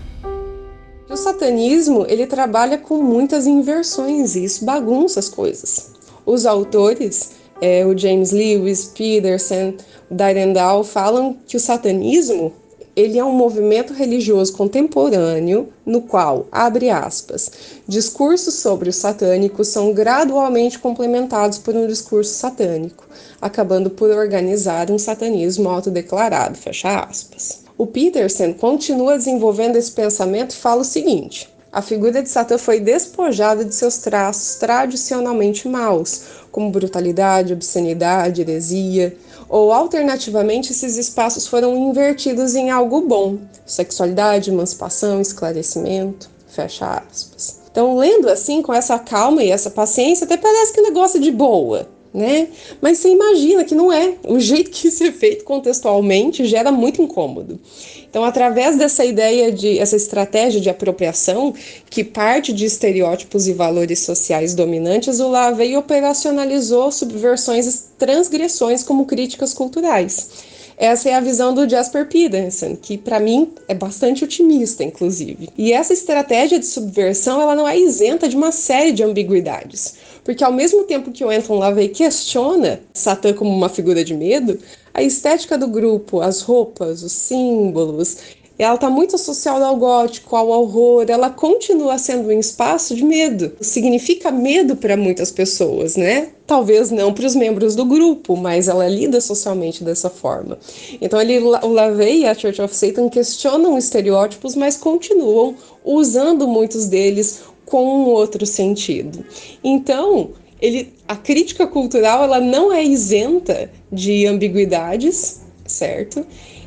[1.11, 5.93] O satanismo ele trabalha com muitas inversões e isso bagunça as coisas.
[6.25, 9.75] Os autores é, o James Lewis, Peterson,
[10.11, 12.53] Dyrendal falam que o satanismo
[12.95, 17.51] ele é um movimento religioso contemporâneo no qual, abre aspas,
[17.89, 23.07] discursos sobre o satânico são gradualmente complementados por um discurso satânico,
[23.41, 27.63] acabando por organizar um satanismo autodeclarado, fecha aspas.
[27.79, 32.79] O Peterson continua desenvolvendo esse pensamento e fala o seguinte: a figura de Satã foi
[32.79, 39.17] despojada de seus traços tradicionalmente maus, como brutalidade, obscenidade, heresia,
[39.53, 43.37] ou alternativamente esses espaços foram invertidos em algo bom,
[43.67, 47.61] sexualidade, emancipação, esclarecimento, fecha aspas.
[47.71, 51.21] Então, lendo assim, com essa calma e essa paciência, até parece que o negócio é
[51.21, 52.49] de boa, né?
[52.81, 54.15] Mas você imagina que não é.
[54.27, 57.59] O jeito que isso é feito contextualmente gera muito incômodo.
[58.09, 61.55] Então, através dessa ideia de essa estratégia de apropriação
[61.89, 69.07] que parte de estereótipos e valores sociais dominantes, o Lavey operacionalizou subversões e transgressões como
[69.07, 70.29] críticas culturais.
[70.77, 75.49] Essa é a visão do Jasper Peterson, que para mim é bastante otimista, inclusive.
[75.57, 79.95] E essa estratégia de subversão, ela não é isenta de uma série de ambiguidades,
[80.25, 84.59] porque ao mesmo tempo que o Anton LaVey questiona Satã como uma figura de medo,
[84.95, 88.19] a estética do grupo, as roupas, os símbolos,
[88.59, 93.53] ela está muito associada ao gótico, ao horror, ela continua sendo um espaço de medo.
[93.61, 96.29] Significa medo para muitas pessoas, né?
[96.47, 100.59] Talvez não para os membros do grupo, mas ela lida socialmente dessa forma.
[101.01, 106.87] Então, ele, o Lavey e a Church of Satan questionam estereótipos, mas continuam usando muitos
[106.87, 107.41] deles
[107.73, 109.25] com um outro sentido.
[109.65, 116.27] Então, ele, a crítica cultural ela não é isenta de ambiguidades, certo?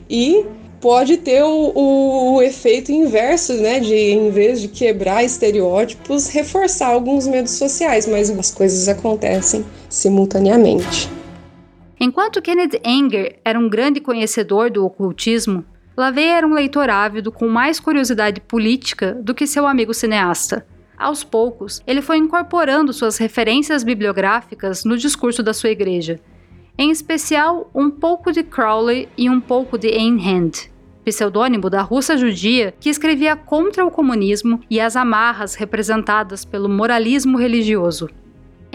[0.09, 0.43] E
[0.81, 3.79] pode ter o, o, o, efeito inverso, né?
[3.79, 11.07] De em vez de quebrar estereótipos, reforçar alguns medos sociais, mas as coisas acontecem simultaneamente.
[11.99, 15.63] Enquanto Kenneth Anger era um grande conhecedor do ocultismo,
[15.95, 20.65] LaVey era um leitor ávido com mais curiosidade política do que seu amigo cineasta.
[20.97, 26.19] Aos poucos, ele foi incorporando suas referências bibliográficas no discurso da sua igreja,
[26.77, 30.51] em especial um pouco de Crowley e um pouco de Ayn Rand,
[31.03, 37.37] pseudônimo da russa judia que escrevia contra o comunismo e as amarras representadas pelo moralismo
[37.37, 38.09] religioso.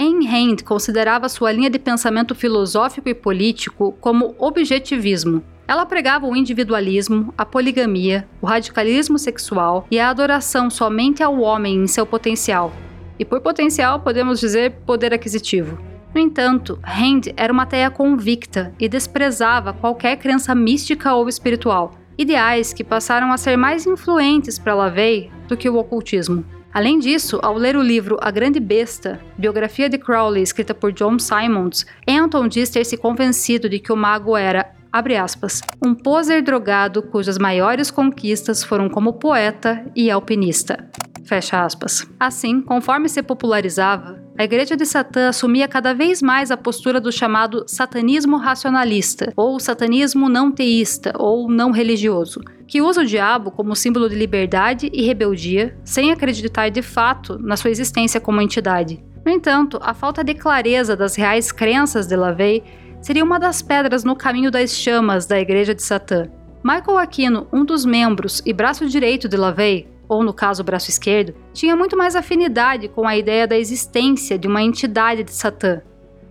[0.01, 6.35] Ayn Rand considerava sua linha de pensamento filosófico e político como objetivismo, ela pregava o
[6.35, 12.73] individualismo, a poligamia, o radicalismo sexual e a adoração somente ao homem em seu potencial.
[13.19, 15.79] E por potencial podemos dizer poder aquisitivo.
[16.15, 22.73] No entanto, Rand era uma teia convicta e desprezava qualquer crença mística ou espiritual, ideais
[22.73, 26.43] que passaram a ser mais influentes para LaVey do que o ocultismo.
[26.73, 31.19] Além disso, ao ler o livro A Grande Besta, biografia de Crowley escrita por John
[31.19, 36.43] Simons, Anton diz ter se convencido de que o mago era abre aspas, um poser
[36.43, 40.89] drogado cujas maiores conquistas foram como poeta e alpinista.
[41.25, 42.09] Fecha aspas.
[42.19, 47.13] Assim, conforme se popularizava, a Igreja de Satã assumia cada vez mais a postura do
[47.13, 52.41] chamado satanismo racionalista, ou satanismo não teísta, ou não religioso,
[52.71, 57.57] que usa o diabo como símbolo de liberdade e rebeldia, sem acreditar de fato na
[57.57, 59.03] sua existência como entidade.
[59.27, 62.63] No entanto, a falta de clareza das reais crenças de LaVey
[63.03, 66.31] seria uma das pedras no caminho das chamas da Igreja de Satã.
[66.63, 71.35] Michael Aquino, um dos membros e braço direito de LaVey, ou no caso braço esquerdo,
[71.53, 75.83] tinha muito mais afinidade com a ideia da existência de uma entidade de Satã.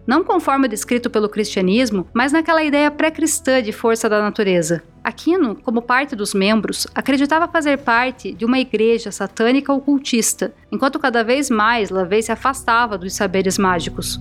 [0.10, 4.82] Não conforme descrito pelo cristianismo, mas naquela ideia pré-cristã de força da natureza.
[5.04, 11.24] Aquino, como parte dos membros, acreditava fazer parte de uma igreja satânica ocultista, enquanto cada
[11.24, 14.18] vez mais LaVey se afastava dos saberes mágicos.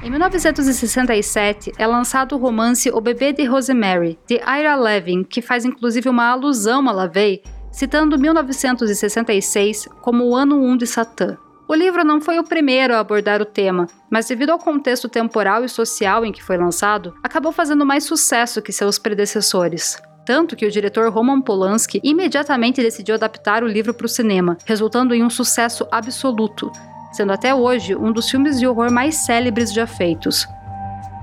[0.00, 5.64] Em 1967 é lançado o romance O Bebê de Rosemary, de Ira Levin, que faz
[5.64, 11.36] inclusive uma alusão a LaVey, citando 1966 como o ano 1 de Satã.
[11.70, 15.64] O livro não foi o primeiro a abordar o tema, mas devido ao contexto temporal
[15.64, 19.96] e social em que foi lançado, acabou fazendo mais sucesso que seus predecessores.
[20.26, 25.14] Tanto que o diretor Roman Polanski imediatamente decidiu adaptar o livro para o cinema, resultando
[25.14, 26.72] em um sucesso absoluto,
[27.12, 30.48] sendo até hoje um dos filmes de horror mais célebres já feitos.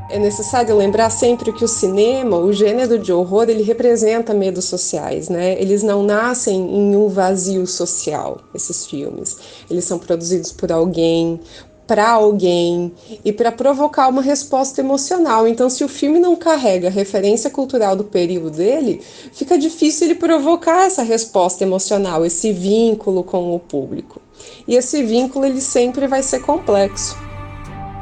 [0.10, 5.28] É necessário lembrar sempre que o cinema, o gênero de horror, ele representa medos sociais,
[5.28, 5.60] né?
[5.62, 9.38] Eles não nascem em um vazio social, esses filmes.
[9.70, 11.42] Eles são produzidos por alguém,
[11.86, 12.94] para alguém
[13.24, 15.46] e para provocar uma resposta emocional.
[15.46, 19.02] Então, se o filme não carrega referência cultural do período dele,
[19.34, 24.22] fica difícil ele provocar essa resposta emocional, esse vínculo com o público.
[24.66, 27.28] E esse vínculo ele sempre vai ser complexo.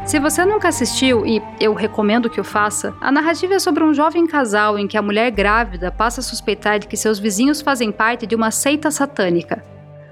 [0.05, 3.91] Se você nunca assistiu, e eu recomendo que o faça, a narrativa é sobre um
[3.91, 7.91] jovem casal em que a mulher grávida passa a suspeitar de que seus vizinhos fazem
[7.91, 9.65] parte de uma seita satânica.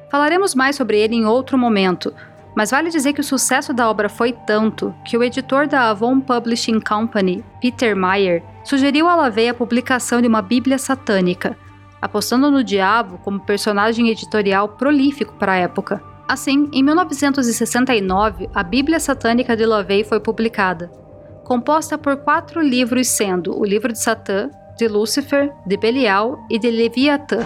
[0.09, 2.11] Falaremos mais sobre ele em outro momento,
[2.55, 6.19] mas vale dizer que o sucesso da obra foi tanto que o editor da Avon
[6.19, 11.55] Publishing Company, Peter Meyer, sugeriu a LaVey a publicação de uma Bíblia satânica,
[12.01, 16.12] apostando no diabo como personagem editorial prolífico para a época.
[16.27, 20.89] Assim, em 1969, a Bíblia Satânica de LaVey foi publicada,
[21.43, 26.71] composta por quatro livros sendo o Livro de Satã, de Lúcifer, de Belial e de
[26.71, 27.39] Leviatã.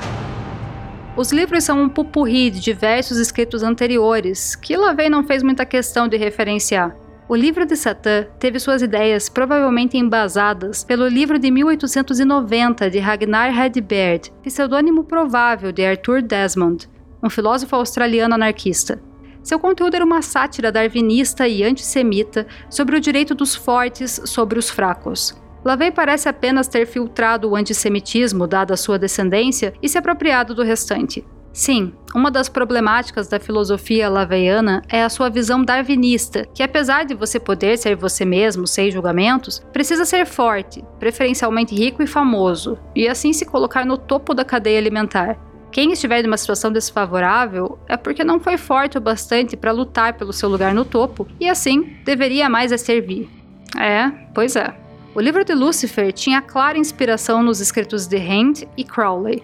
[1.16, 6.08] Os livros são um pupurri de diversos escritos anteriores, que LaVey não fez muita questão
[6.08, 6.96] de referenciar.
[7.28, 13.60] O livro de Satã teve suas ideias provavelmente embasadas pelo livro de 1890 de Ragnar
[13.60, 16.88] Hedberg, pseudônimo provável de Arthur Desmond,
[17.28, 19.00] um filósofo australiano anarquista.
[19.44, 24.70] Seu conteúdo era uma sátira darwinista e antissemita sobre o direito dos fortes sobre os
[24.70, 25.36] fracos.
[25.64, 31.26] Lavey parece apenas ter filtrado o antissemitismo, dada sua descendência, e se apropriado do restante.
[31.52, 37.16] Sim, uma das problemáticas da filosofia laveiana é a sua visão darwinista, que apesar de
[37.16, 43.08] você poder ser você mesmo sem julgamentos, precisa ser forte, preferencialmente rico e famoso, e
[43.08, 45.47] assim se colocar no topo da cadeia alimentar.
[45.72, 50.14] Quem estiver em uma situação desfavorável é porque não foi forte o bastante para lutar
[50.14, 53.30] pelo seu lugar no topo e assim deveria mais a servir.
[53.78, 54.74] É, pois é.
[55.14, 59.44] O livro de Lucifer tinha clara inspiração nos escritos de Hand e Crowley.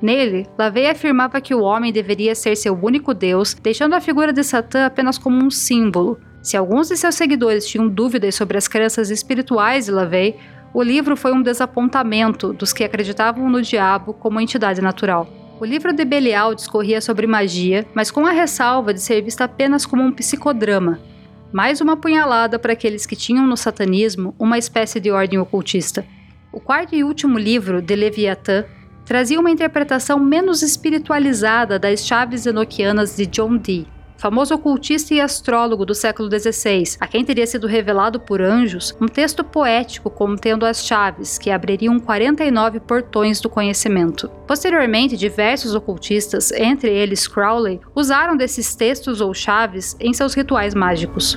[0.00, 4.44] Nele, Lavey afirmava que o homem deveria ser seu único Deus, deixando a figura de
[4.44, 6.20] Satã apenas como um símbolo.
[6.42, 10.36] Se alguns de seus seguidores tinham dúvidas sobre as crenças espirituais de Lavey,
[10.74, 15.26] o livro foi um desapontamento dos que acreditavam no diabo como entidade natural.
[15.60, 19.86] O livro de Belial discorria sobre magia, mas com a ressalva de ser vista apenas
[19.86, 20.98] como um psicodrama,
[21.52, 26.04] mais uma punhalada para aqueles que tinham no satanismo uma espécie de ordem ocultista.
[26.52, 28.64] O quarto e último livro, de Leviatã,
[29.04, 35.84] trazia uma interpretação menos espiritualizada das chaves enoquianas de John Dee famoso ocultista e astrólogo
[35.84, 40.84] do século XVI, a quem teria sido revelado por anjos um texto poético contendo as
[40.84, 44.30] chaves que abririam 49 portões do conhecimento.
[44.46, 51.36] Posteriormente, diversos ocultistas, entre eles Crowley, usaram desses textos ou chaves em seus rituais mágicos.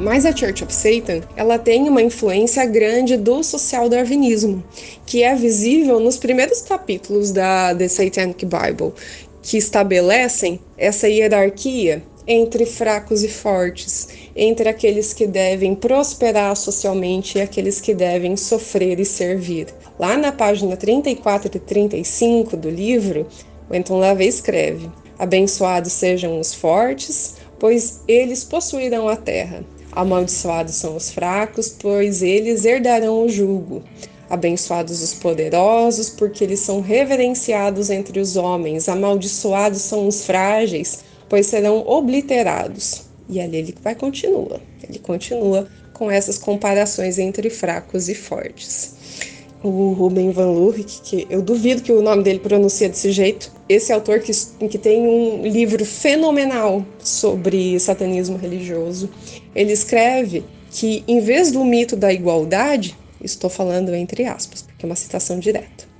[0.00, 4.64] Mas a Church of Satan, ela tem uma influência grande do social darwinismo,
[5.04, 8.94] que é visível nos primeiros capítulos da The Satanic Bible,
[9.42, 17.40] que estabelecem essa hierarquia entre fracos e fortes, entre aqueles que devem prosperar socialmente e
[17.40, 19.66] aqueles que devem sofrer e servir.
[19.98, 23.26] Lá na página 34 e 35 do livro,
[23.68, 29.64] o Anton LaVey escreve: Abençoados sejam os fortes, pois eles possuirão a terra.
[29.92, 33.82] Amaldiçoados são os fracos, pois eles herdarão o jugo.
[34.30, 38.88] Abençoados os poderosos, porque eles são reverenciados entre os homens.
[38.88, 43.02] Amaldiçoados são os frágeis, pois serão obliterados.
[43.28, 44.60] E ali ele vai continua.
[44.88, 48.94] Ele continua com essas comparações entre fracos e fortes.
[49.62, 53.92] O Ruben Van Lurik, que eu duvido que o nome dele pronuncia desse jeito, esse
[53.92, 54.32] autor que,
[54.68, 59.10] que tem um livro fenomenal sobre satanismo religioso,
[59.54, 64.88] ele escreve que em vez do mito da igualdade, Estou falando entre aspas, porque é
[64.88, 65.90] uma citação direta.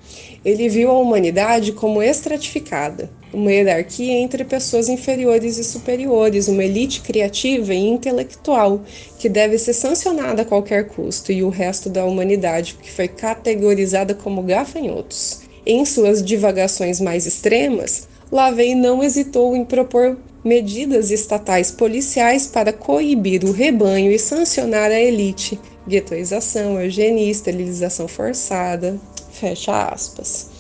[0.45, 7.03] Ele viu a humanidade como estratificada, uma hierarquia entre pessoas inferiores e superiores, uma elite
[7.03, 8.81] criativa e intelectual
[9.19, 14.15] que deve ser sancionada a qualquer custo, e o resto da humanidade que foi categorizada
[14.15, 15.43] como gafanhotos.
[15.65, 23.45] Em suas divagações mais extremas, Lavey não hesitou em propor medidas estatais policiais para coibir
[23.45, 28.99] o rebanho e sancionar a elite, guetoização, eugenia, esterilização forçada,
[29.33, 30.51] fecha aspas.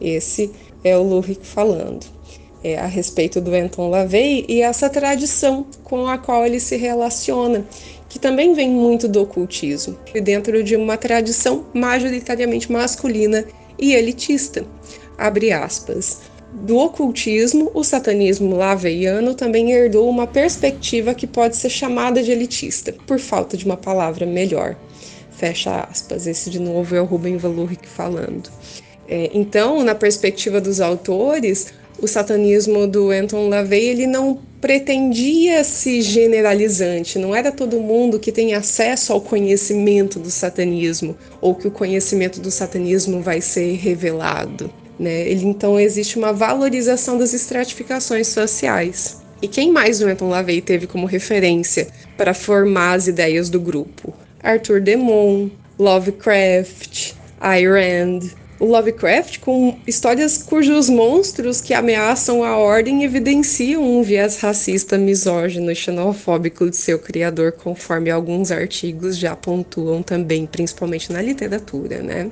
[0.00, 0.50] Esse
[0.84, 2.06] é o Luhig falando
[2.62, 7.64] é, a respeito do Anton LaVey e essa tradição com a qual ele se relaciona,
[8.08, 13.44] que também vem muito do ocultismo, dentro de uma tradição majoritariamente masculina
[13.78, 14.64] e elitista.
[15.16, 16.20] Abre aspas.
[16.52, 22.92] Do ocultismo, o satanismo laveiano também herdou uma perspectiva que pode ser chamada de elitista,
[23.06, 24.76] por falta de uma palavra melhor.
[25.30, 26.26] Fecha aspas.
[26.26, 28.50] Esse de novo é o Ruben Valurric falando.
[29.08, 36.02] É, então, na perspectiva dos autores, o satanismo do Anton LaVey ele não pretendia se
[36.02, 41.70] generalizante, não era todo mundo que tem acesso ao conhecimento do satanismo ou que o
[41.70, 44.70] conhecimento do satanismo vai ser revelado.
[45.00, 45.22] Né?
[45.30, 49.22] Ele, então existe uma valorização das estratificações sociais.
[49.40, 51.88] E quem mais o Anton LaVey teve como referência
[52.18, 54.12] para formar as ideias do grupo?
[54.42, 55.48] Arthur Demon,
[55.78, 58.20] Lovecraft, Ayn Rand,
[58.58, 65.70] o Lovecraft com histórias cujos monstros que ameaçam a ordem evidenciam um viés racista, misógino
[65.70, 72.30] e xenofóbico de seu criador, conforme alguns artigos já pontuam também, principalmente na literatura, né?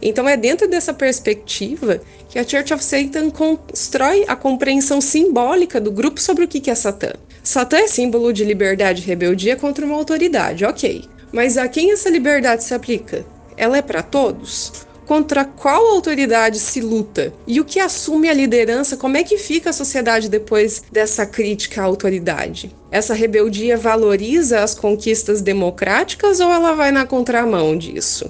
[0.00, 5.90] Então é dentro dessa perspectiva que a Church of Satan constrói a compreensão simbólica do
[5.90, 7.12] grupo sobre o que é Satã.
[7.42, 11.04] Satã é símbolo de liberdade e rebeldia contra uma autoridade, ok.
[11.32, 13.24] Mas a quem essa liberdade se aplica?
[13.56, 14.86] Ela é para todos?
[15.06, 17.32] Contra qual autoridade se luta?
[17.46, 18.96] E o que assume a liderança?
[18.96, 22.74] Como é que fica a sociedade depois dessa crítica à autoridade?
[22.90, 28.28] Essa rebeldia valoriza as conquistas democráticas ou ela vai na contramão disso?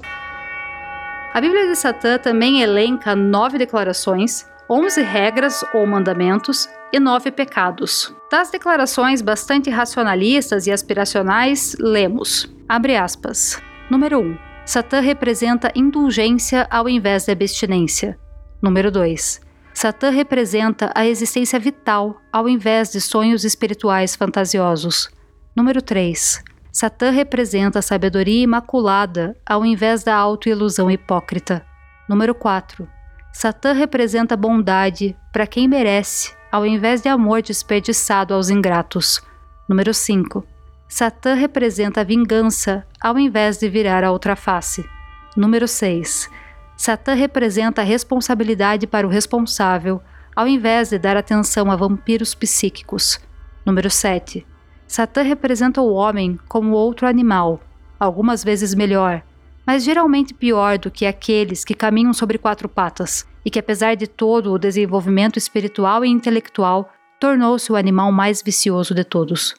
[1.36, 8.10] A Bíblia de Satã também elenca nove declarações, onze regras ou mandamentos e nove pecados.
[8.30, 13.60] Das declarações bastante racionalistas e aspiracionais, lemos, abre aspas,
[13.90, 14.22] número 1.
[14.22, 18.18] Um, Satã representa indulgência ao invés de abstinência.
[18.62, 19.38] Número 2.
[19.74, 25.10] Satã representa a existência vital ao invés de sonhos espirituais fantasiosos.
[25.54, 26.55] Número 3.
[26.78, 31.64] Satã representa a sabedoria imaculada ao invés da autoilusão hipócrita.
[32.06, 32.86] Número 4.
[33.32, 39.22] Satã representa bondade para quem merece, ao invés de amor desperdiçado aos ingratos.
[39.66, 40.44] Número 5.
[40.86, 44.84] Satã representa a vingança ao invés de virar a outra face.
[45.34, 46.28] Número 6.
[46.76, 49.98] Satã representa a responsabilidade para o responsável,
[50.36, 53.18] ao invés de dar atenção a vampiros psíquicos.
[53.64, 54.46] Número 7.
[54.86, 57.60] Satã representa o homem como outro animal,
[57.98, 59.22] algumas vezes melhor,
[59.66, 64.06] mas geralmente pior do que aqueles que caminham sobre quatro patas, e que, apesar de
[64.06, 69.54] todo o desenvolvimento espiritual e intelectual, tornou-se o animal mais vicioso de todos.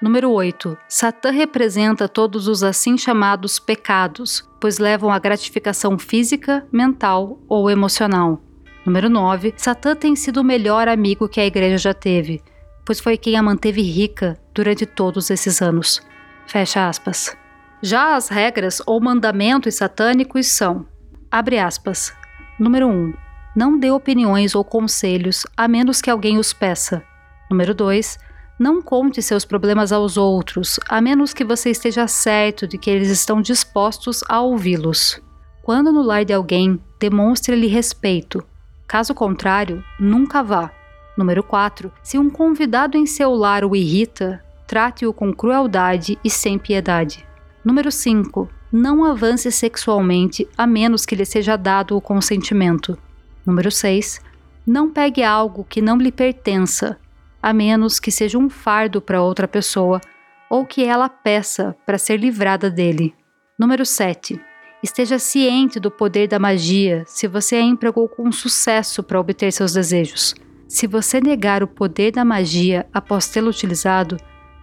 [0.00, 0.76] Número 8.
[0.88, 8.42] Satã representa todos os assim chamados pecados, pois levam à gratificação física, mental ou emocional.
[8.84, 9.54] Número 9.
[9.56, 12.42] Satã tem sido o melhor amigo que a igreja já teve,
[12.84, 16.00] pois foi quem a manteve rica durante todos esses anos.
[16.46, 17.36] Fecha aspas.
[17.82, 20.86] Já as regras ou mandamentos satânicos são:
[21.30, 22.12] abre aspas.
[22.58, 23.14] Número 1.
[23.56, 27.02] Não dê opiniões ou conselhos a menos que alguém os peça.
[27.50, 28.18] Número 2
[28.62, 33.08] não conte seus problemas aos outros, a menos que você esteja certo de que eles
[33.08, 35.20] estão dispostos a ouvi-los.
[35.62, 38.44] Quando no lar de alguém, demonstre-lhe respeito.
[38.86, 40.70] Caso contrário, nunca vá.
[41.16, 41.92] Número 4.
[42.02, 47.26] Se um convidado em seu lar o irrita, trate-o com crueldade e sem piedade.
[47.64, 48.48] Número 5.
[48.72, 52.98] Não avance sexualmente a menos que lhe seja dado o consentimento.
[53.44, 54.20] Número 6.
[54.66, 56.98] Não pegue algo que não lhe pertença,
[57.42, 60.00] a menos que seja um fardo para outra pessoa
[60.48, 63.14] ou que ela peça para ser livrada dele.
[63.58, 64.40] Número 7.
[64.82, 69.72] Esteja ciente do poder da magia se você a empregou com sucesso para obter seus
[69.74, 70.34] desejos.
[70.72, 74.16] Se você negar o poder da magia após tê-lo utilizado,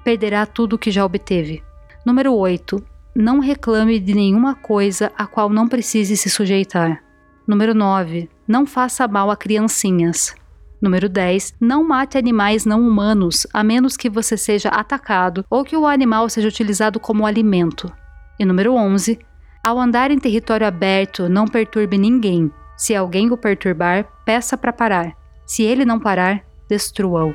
[0.03, 1.61] perderá tudo o que já obteve.
[2.03, 2.83] Número 8.
[3.15, 7.03] Não reclame de nenhuma coisa a qual não precise se sujeitar.
[7.47, 8.27] Número 9.
[8.47, 10.33] Não faça mal a criancinhas.
[10.81, 11.53] Número 10.
[11.61, 16.27] Não mate animais não humanos, a menos que você seja atacado ou que o animal
[16.27, 17.87] seja utilizado como alimento.
[18.39, 19.19] E número 11.
[19.63, 22.51] Ao andar em território aberto, não perturbe ninguém.
[22.75, 25.19] Se alguém o perturbar, peça para parar.
[25.49, 27.33] Se ele não parar, destrua-o.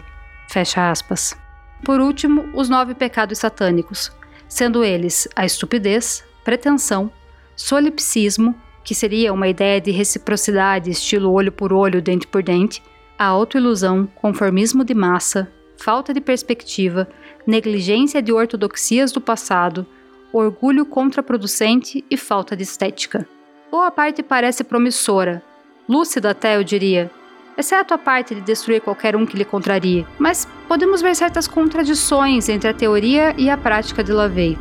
[0.48, 1.36] Fecha aspas.
[1.84, 4.12] Por último, os nove pecados satânicos,
[4.48, 7.10] sendo eles a estupidez, pretensão,
[7.56, 8.54] solipsismo,
[8.84, 12.80] que seria uma ideia de reciprocidade estilo olho por olho, dente por dente,
[13.18, 17.08] a autoilusão, conformismo de massa, falta de perspectiva,
[17.44, 19.84] negligência de ortodoxias do passado,
[20.32, 23.26] orgulho contraproducente e falta de estética.
[23.72, 25.42] Boa parte parece promissora,
[25.88, 27.10] lúcida até eu diria,
[27.56, 32.48] exceto a parte de destruir qualquer um que lhe contrarie, mas podemos ver certas contradições
[32.48, 34.58] entre a teoria e a prática de Lavey.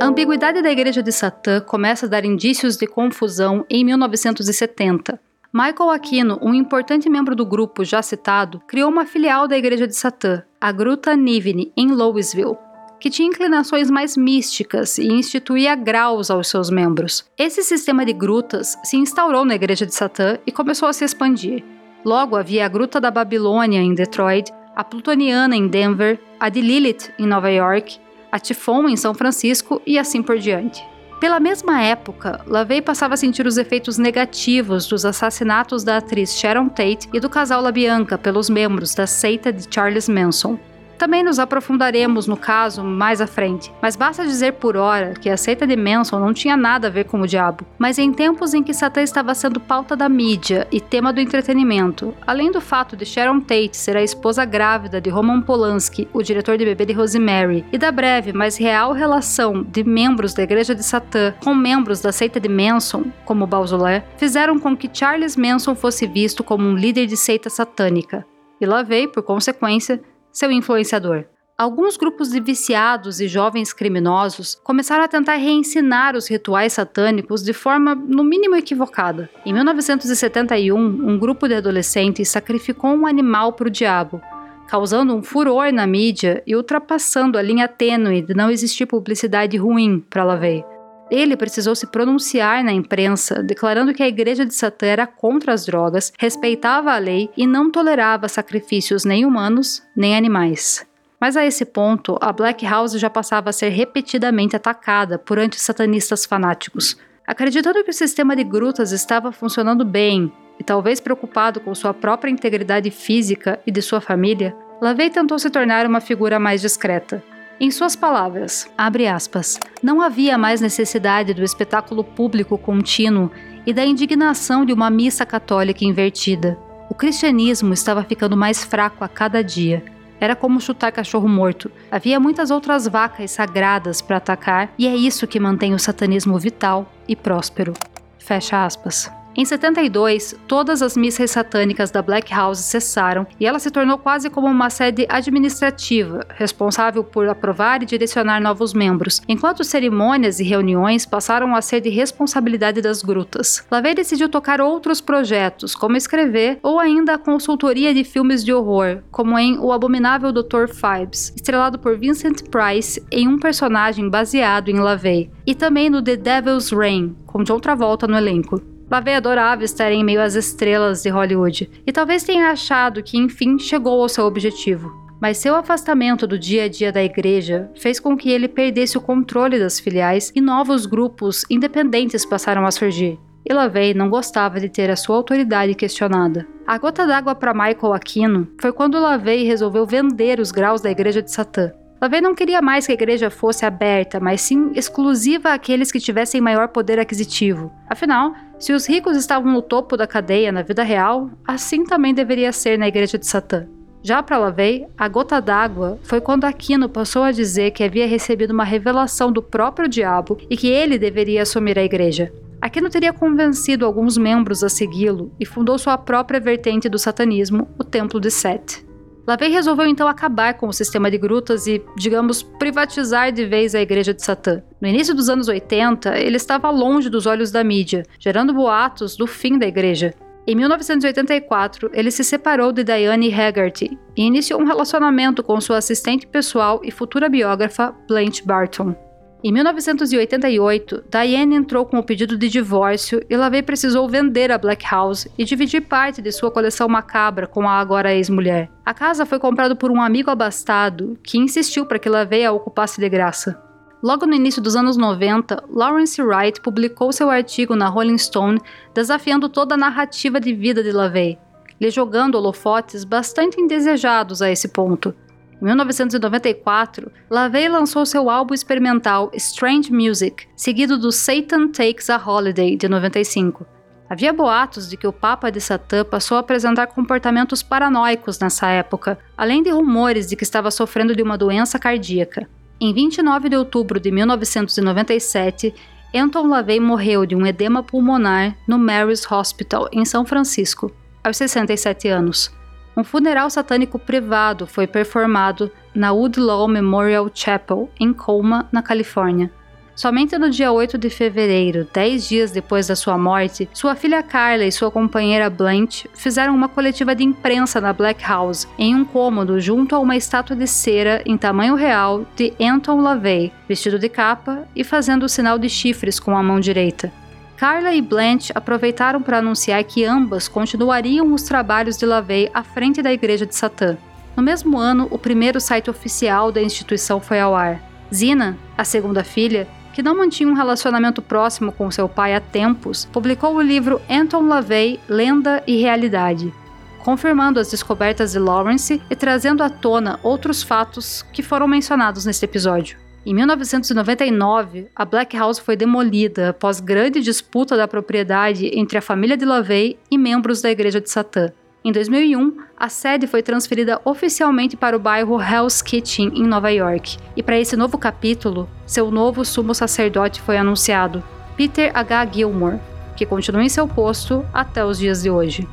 [0.00, 5.20] A ambiguidade da Igreja de Satã começa a dar indícios de confusão em 1970.
[5.52, 9.96] Michael Aquino, um importante membro do grupo já citado, criou uma filial da Igreja de
[9.96, 12.56] Satã, a Gruta Nivini, em Louisville,
[13.00, 17.24] que tinha inclinações mais místicas e instituía graus aos seus membros.
[17.36, 21.64] Esse sistema de grutas se instaurou na Igreja de Satã e começou a se expandir.
[22.04, 27.12] Logo havia a Gruta da Babilônia em Detroit, a Plutoniana em Denver, a de Lilith
[27.18, 30.84] em Nova York a Tifon em São Francisco e assim por diante.
[31.20, 36.68] Pela mesma época, LaVey passava a sentir os efeitos negativos dos assassinatos da atriz Sharon
[36.68, 40.58] Tate e do casal LaBianca pelos membros da seita de Charles Manson.
[40.98, 45.36] Também nos aprofundaremos no caso mais à frente, mas basta dizer por hora que a
[45.36, 48.64] seita de Manson não tinha nada a ver com o diabo, mas em tempos em
[48.64, 53.06] que Satã estava sendo pauta da mídia e tema do entretenimento, além do fato de
[53.06, 57.64] Sharon Tate ser a esposa grávida de Roman Polanski, o diretor de Bebê de Rosemary,
[57.72, 62.10] e da breve, mas real relação de membros da Igreja de Satã com membros da
[62.10, 67.06] seita de Manson, como Bauzolé, fizeram com que Charles Manson fosse visto como um líder
[67.06, 68.26] de seita satânica.
[68.60, 70.00] E LaVey, por consequência,
[70.32, 71.24] seu influenciador.
[71.58, 77.52] Alguns grupos de viciados e jovens criminosos começaram a tentar reensinar os rituais satânicos de
[77.52, 79.28] forma, no mínimo, equivocada.
[79.44, 84.22] Em 1971, um grupo de adolescentes sacrificou um animal para o diabo,
[84.68, 89.98] causando um furor na mídia e ultrapassando a linha tênue de não existir publicidade ruim
[89.98, 90.64] para LaVey.
[91.10, 95.64] Ele precisou se pronunciar na imprensa, declarando que a Igreja de Satã era contra as
[95.64, 100.86] drogas, respeitava a lei e não tolerava sacrifícios nem humanos nem animais.
[101.20, 106.24] Mas a esse ponto, a Black House já passava a ser repetidamente atacada por antissatanistas
[106.24, 106.96] fanáticos.
[107.26, 112.30] Acreditando que o sistema de grutas estava funcionando bem e talvez preocupado com sua própria
[112.30, 117.22] integridade física e de sua família, Lavey tentou se tornar uma figura mais discreta.
[117.60, 123.32] Em suas palavras, aspas, não havia mais necessidade do espetáculo público contínuo
[123.66, 126.56] e da indignação de uma missa católica invertida.
[126.88, 129.84] O cristianismo estava ficando mais fraco a cada dia.
[130.20, 131.68] Era como chutar cachorro morto.
[131.90, 136.90] Havia muitas outras vacas sagradas para atacar, e é isso que mantém o satanismo vital
[137.08, 137.74] e próspero.
[138.20, 139.17] Fecha aspas.
[139.40, 144.28] Em 72, todas as missas satânicas da Black House cessaram e ela se tornou quase
[144.28, 151.06] como uma sede administrativa, responsável por aprovar e direcionar novos membros, enquanto cerimônias e reuniões
[151.06, 153.64] passaram a ser de responsabilidade das grutas.
[153.70, 159.04] Lavey decidiu tocar outros projetos, como escrever ou ainda a consultoria de filmes de horror,
[159.08, 160.66] como em O Abominável Dr.
[160.66, 166.16] Phibes, estrelado por Vincent Price em um personagem baseado em Lavey, e também no The
[166.16, 168.77] Devil's Reign, com John Travolta no elenco.
[168.90, 173.58] Lavey adorava estar em meio às estrelas de Hollywood e talvez tenha achado que enfim
[173.58, 174.90] chegou ao seu objetivo.
[175.20, 179.00] Mas seu afastamento do dia a dia da igreja fez com que ele perdesse o
[179.00, 183.18] controle das filiais e novos grupos independentes passaram a surgir.
[183.44, 186.46] E Lavey não gostava de ter a sua autoridade questionada.
[186.66, 191.22] A gota d'água para Michael Aquino foi quando Lavey resolveu vender os graus da igreja
[191.22, 191.72] de Satã.
[192.00, 196.40] Lavey não queria mais que a igreja fosse aberta, mas sim exclusiva àqueles que tivessem
[196.40, 197.72] maior poder aquisitivo.
[197.88, 202.52] Afinal, se os ricos estavam no topo da cadeia na vida real, assim também deveria
[202.52, 203.66] ser na igreja de Satã.
[204.00, 208.52] Já para Lavey, a gota d'água foi quando Aquino passou a dizer que havia recebido
[208.52, 212.32] uma revelação do próprio diabo e que ele deveria assumir a igreja.
[212.60, 217.82] Aquino teria convencido alguns membros a segui-lo e fundou sua própria vertente do satanismo, o
[217.82, 218.87] Templo de Set.
[219.28, 223.80] Lavey resolveu então acabar com o sistema de grutas e, digamos, privatizar de vez a
[223.82, 224.62] Igreja de Satã.
[224.80, 229.26] No início dos anos 80, ele estava longe dos olhos da mídia, gerando boatos do
[229.26, 230.14] fim da igreja.
[230.46, 236.26] Em 1984, ele se separou de Diane Haggerty e iniciou um relacionamento com sua assistente
[236.26, 239.07] pessoal e futura biógrafa Blanche Barton.
[239.42, 244.84] Em 1988, Diane entrou com o pedido de divórcio e Lavey precisou vender a Black
[244.90, 248.68] House e dividir parte de sua coleção macabra com a agora ex-mulher.
[248.84, 253.00] A casa foi comprada por um amigo abastado que insistiu para que Lavey a ocupasse
[253.00, 253.62] de graça.
[254.02, 258.60] Logo no início dos anos 90, Lawrence Wright publicou seu artigo na Rolling Stone
[258.92, 261.38] desafiando toda a narrativa de vida de LaVey,
[261.80, 265.14] lhe jogando holofotes bastante indesejados a esse ponto.
[265.60, 272.76] Em 1994, LaVey lançou seu álbum experimental Strange Music, seguido do Satan Takes a Holiday
[272.76, 273.66] de 95.
[274.08, 279.18] Havia boatos de que o Papa de Satã passou a apresentar comportamentos paranoicos nessa época,
[279.36, 282.48] além de rumores de que estava sofrendo de uma doença cardíaca.
[282.80, 285.74] Em 29 de outubro de 1997,
[286.14, 290.90] Anton LaVey morreu de um edema pulmonar no Mary's Hospital, em São Francisco,
[291.22, 292.57] aos 67 anos.
[292.98, 299.52] Um funeral satânico privado foi performado na Woodlawn Memorial Chapel, em Colma, na Califórnia.
[299.94, 304.64] Somente no dia 8 de fevereiro, dez dias depois da sua morte, sua filha Carla
[304.64, 309.60] e sua companheira Blanche fizeram uma coletiva de imprensa na Black House, em um cômodo
[309.60, 314.66] junto a uma estátua de cera em tamanho real de Anton LaVey, vestido de capa
[314.74, 317.12] e fazendo o sinal de chifres com a mão direita.
[317.58, 323.02] Carla e Blanche aproveitaram para anunciar que ambas continuariam os trabalhos de LaVey à frente
[323.02, 323.98] da Igreja de Satã.
[324.36, 327.82] No mesmo ano, o primeiro site oficial da instituição foi ao ar.
[328.14, 333.06] Zina, a segunda filha, que não mantinha um relacionamento próximo com seu pai há tempos,
[333.06, 336.54] publicou o livro Anton LaVey, Lenda e Realidade,
[337.00, 342.44] confirmando as descobertas de Lawrence e trazendo à tona outros fatos que foram mencionados neste
[342.44, 343.07] episódio.
[343.28, 349.36] Em 1999, a Black House foi demolida após grande disputa da propriedade entre a família
[349.36, 351.52] de LaVey e membros da Igreja de Satã.
[351.84, 357.18] Em 2001, a sede foi transferida oficialmente para o bairro Hell's Kitchen, em Nova York,
[357.36, 361.22] e para esse novo capítulo, seu novo sumo sacerdote foi anunciado,
[361.54, 362.28] Peter H.
[362.32, 362.80] Gilmore,
[363.14, 365.68] que continua em seu posto até os dias de hoje.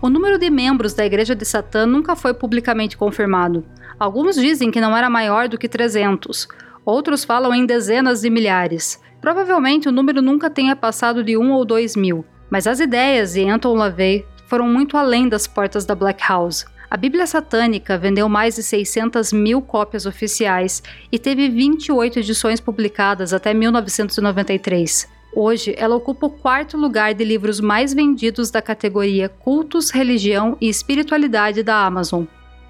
[0.00, 3.62] O número de membros da Igreja de Satã nunca foi publicamente confirmado.
[4.00, 6.48] Alguns dizem que não era maior do que 300,
[6.86, 8.98] outros falam em dezenas de milhares.
[9.20, 13.46] Provavelmente o número nunca tenha passado de um ou dois mil, mas as ideias de
[13.46, 16.64] Anton LaVey foram muito além das portas da Black House.
[16.90, 20.82] A Bíblia Satânica vendeu mais de 600 mil cópias oficiais
[21.12, 25.06] e teve 28 edições publicadas até 1993.
[25.36, 30.70] Hoje, ela ocupa o quarto lugar de livros mais vendidos da categoria Cultos, Religião e
[30.70, 32.24] Espiritualidade da Amazon.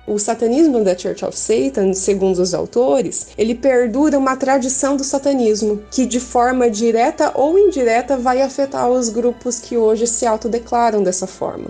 [0.07, 5.83] O satanismo da Church of Satan, segundo os autores, ele perdura uma tradição do satanismo
[5.91, 11.27] que, de forma direta ou indireta, vai afetar os grupos que hoje se autodeclaram dessa
[11.27, 11.69] forma.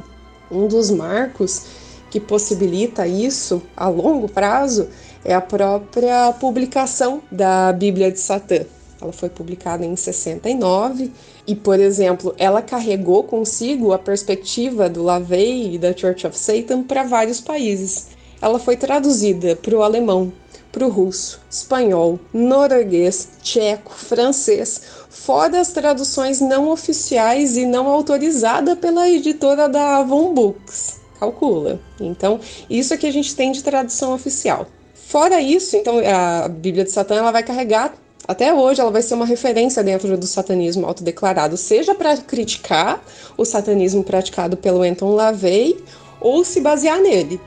[0.51, 1.67] Um dos marcos
[2.11, 4.89] que possibilita isso a longo prazo
[5.25, 8.65] é a própria publicação da Bíblia de Satã.
[9.01, 11.11] Ela foi publicada em 69
[11.47, 16.83] e, por exemplo, ela carregou consigo a perspectiva do LaVey e da Church of Satan
[16.83, 18.20] para vários países.
[18.41, 20.33] Ela foi traduzida para o alemão,
[20.73, 28.79] para o russo, espanhol, norueguês, tcheco, francês, fora as traduções não oficiais e não autorizadas
[28.79, 31.01] pela editora da Avon Books.
[31.19, 31.79] Calcula.
[32.01, 34.67] Então, isso é que a gente tem de tradução oficial.
[34.95, 37.93] Fora isso, então a Bíblia de Satã ela vai carregar
[38.31, 43.03] até hoje ela vai ser uma referência dentro do satanismo autodeclarado, seja para criticar
[43.37, 45.83] o satanismo praticado pelo Anton LaVey
[46.21, 47.41] ou se basear nele.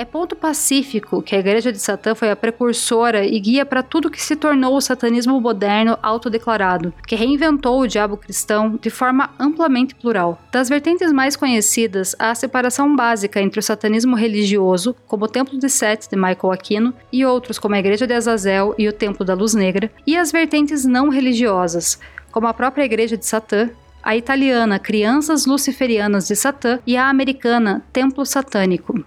[0.00, 4.08] É ponto pacífico que a Igreja de Satã foi a precursora e guia para tudo
[4.08, 9.96] que se tornou o satanismo moderno autodeclarado, que reinventou o diabo cristão de forma amplamente
[9.96, 10.40] plural.
[10.52, 15.58] Das vertentes mais conhecidas, há a separação básica entre o satanismo religioso, como o Templo
[15.58, 19.24] de Sete de Michael Aquino, e outros como a Igreja de Azazel e o Templo
[19.24, 21.98] da Luz Negra, e as vertentes não religiosas,
[22.30, 23.68] como a própria Igreja de Satã,
[24.00, 29.04] a italiana Crianças Luciferianas de Satã e a americana Templo Satânico.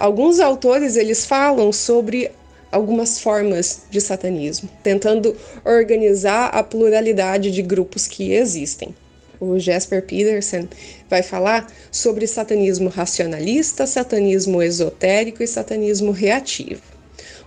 [0.00, 2.30] Alguns autores eles falam sobre
[2.72, 8.94] algumas formas de satanismo, tentando organizar a pluralidade de grupos que existem.
[9.38, 10.66] O Jasper Peterson
[11.06, 16.80] vai falar sobre satanismo racionalista, satanismo esotérico e satanismo reativo.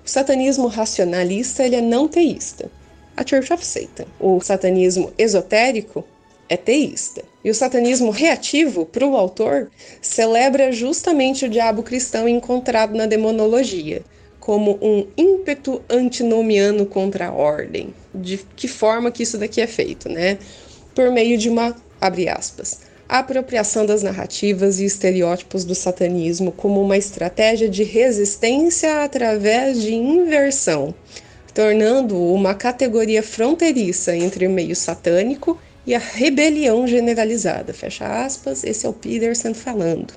[0.05, 2.69] O satanismo racionalista ele é não teísta,
[3.17, 4.05] a Church of Satan.
[4.19, 6.05] O satanismo esotérico
[6.49, 7.23] é teísta.
[7.43, 9.69] E o satanismo reativo, para o autor,
[10.01, 14.03] celebra justamente o diabo cristão encontrado na demonologia,
[14.39, 17.93] como um ímpeto antinomiano contra a ordem.
[18.13, 20.37] De que forma que isso daqui é feito, né?
[20.93, 26.97] Por meio de uma, abre aspas, apropriação das narrativas e estereótipos do satanismo como uma
[26.97, 30.93] estratégia de resistência através de inversão,
[31.53, 37.73] tornando uma categoria fronteiriça entre o meio satânico e a rebelião generalizada.
[37.73, 40.13] Fecha aspas, esse é o Peterson falando.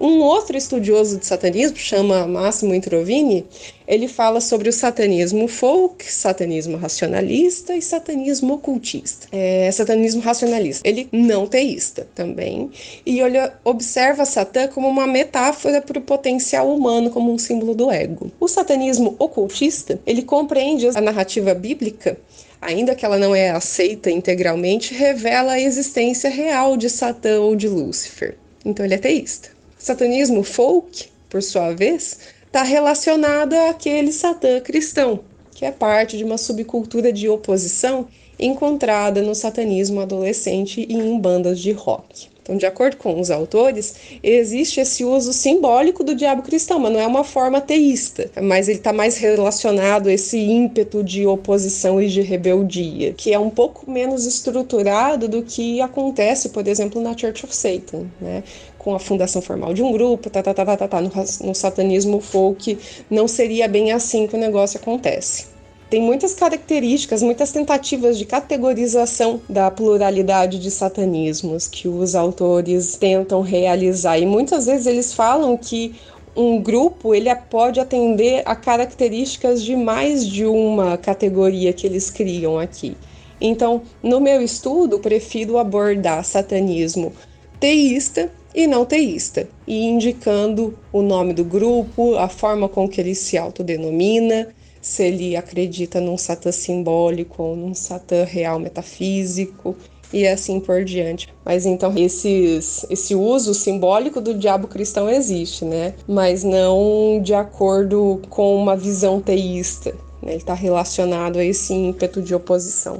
[0.00, 3.44] Um outro estudioso de satanismo, chama Máximo Introvini,
[3.86, 9.26] ele fala sobre o satanismo folk, satanismo racionalista e satanismo ocultista.
[9.32, 12.70] É, satanismo racionalista, ele não teísta também,
[13.04, 17.90] e ele observa Satã como uma metáfora para o potencial humano, como um símbolo do
[17.90, 18.30] ego.
[18.38, 22.16] O satanismo ocultista, ele compreende a narrativa bíblica
[22.60, 27.68] ainda que ela não é aceita integralmente, revela a existência real de Satã ou de
[27.68, 28.36] Lúcifer.
[28.64, 29.50] Então ele é teísta.
[29.78, 35.20] Satanismo folk, por sua vez, está relacionado àquele Satã cristão,
[35.54, 41.58] que é parte de uma subcultura de oposição encontrada no satanismo adolescente e em bandas
[41.58, 42.28] de rock.
[42.48, 46.98] Então, de acordo com os autores, existe esse uso simbólico do diabo cristão, mas não
[46.98, 52.08] é uma forma teísta, mas ele está mais relacionado a esse ímpeto de oposição e
[52.08, 57.44] de rebeldia, que é um pouco menos estruturado do que acontece, por exemplo, na Church
[57.44, 58.42] of Satan, né?
[58.78, 61.00] com a fundação formal de um grupo, tá, tá, tá, tá, tá, tá.
[61.02, 61.10] No,
[61.44, 62.78] no satanismo folk
[63.10, 65.57] não seria bem assim que o negócio acontece
[65.90, 73.40] tem muitas características, muitas tentativas de categorização da pluralidade de satanismos que os autores tentam
[73.40, 74.18] realizar.
[74.18, 75.94] E muitas vezes eles falam que
[76.36, 82.58] um grupo ele pode atender a características de mais de uma categoria que eles criam
[82.58, 82.96] aqui.
[83.40, 87.12] Então, no meu estudo, prefiro abordar satanismo
[87.58, 93.14] teísta e não teísta, e indicando o nome do grupo, a forma com que ele
[93.14, 94.48] se autodenomina,
[94.88, 99.76] se ele acredita num Satã simbólico ou num Satã real metafísico
[100.10, 101.28] e assim por diante.
[101.44, 105.92] Mas então esses, esse uso simbólico do diabo cristão existe, né?
[106.08, 109.90] Mas não de acordo com uma visão teísta.
[110.22, 110.30] Né?
[110.30, 112.98] Ele está relacionado a esse ímpeto de oposição.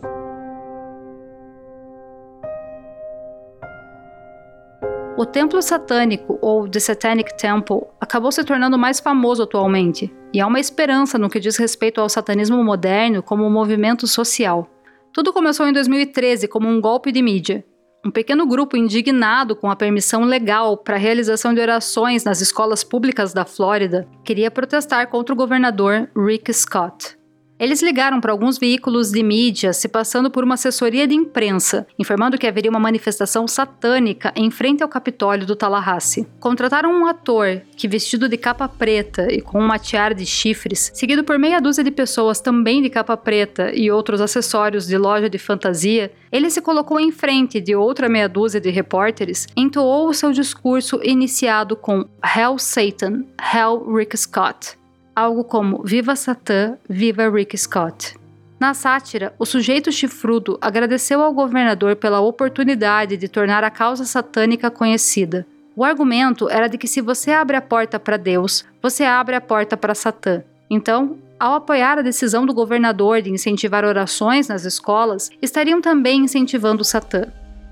[5.16, 10.46] O templo satânico, ou The Satanic Temple, acabou se tornando mais famoso atualmente, e há
[10.46, 14.68] uma esperança no que diz respeito ao satanismo moderno como um movimento social.
[15.12, 17.64] Tudo começou em 2013 como um golpe de mídia.
[18.04, 22.84] Um pequeno grupo indignado com a permissão legal para a realização de orações nas escolas
[22.84, 27.17] públicas da Flórida queria protestar contra o governador Rick Scott.
[27.58, 32.38] Eles ligaram para alguns veículos de mídia, se passando por uma assessoria de imprensa, informando
[32.38, 36.24] que haveria uma manifestação satânica em frente ao Capitólio do Tallahassee.
[36.38, 41.24] Contrataram um ator que, vestido de capa preta e com uma tiara de chifres, seguido
[41.24, 45.38] por meia dúzia de pessoas também de capa preta e outros acessórios de loja de
[45.38, 50.30] fantasia, ele se colocou em frente de outra meia dúzia de repórteres, entoou o seu
[50.30, 54.77] discurso iniciado com Hell Satan, Hell Rick Scott
[55.18, 58.14] algo como Viva Satã, Viva Rick Scott.
[58.60, 64.70] Na sátira, o sujeito chifrudo agradeceu ao governador pela oportunidade de tornar a causa satânica
[64.70, 65.44] conhecida.
[65.74, 69.40] O argumento era de que se você abre a porta para Deus, você abre a
[69.40, 70.42] porta para Satã.
[70.70, 76.84] Então, ao apoiar a decisão do governador de incentivar orações nas escolas, estariam também incentivando
[76.84, 77.26] Satã.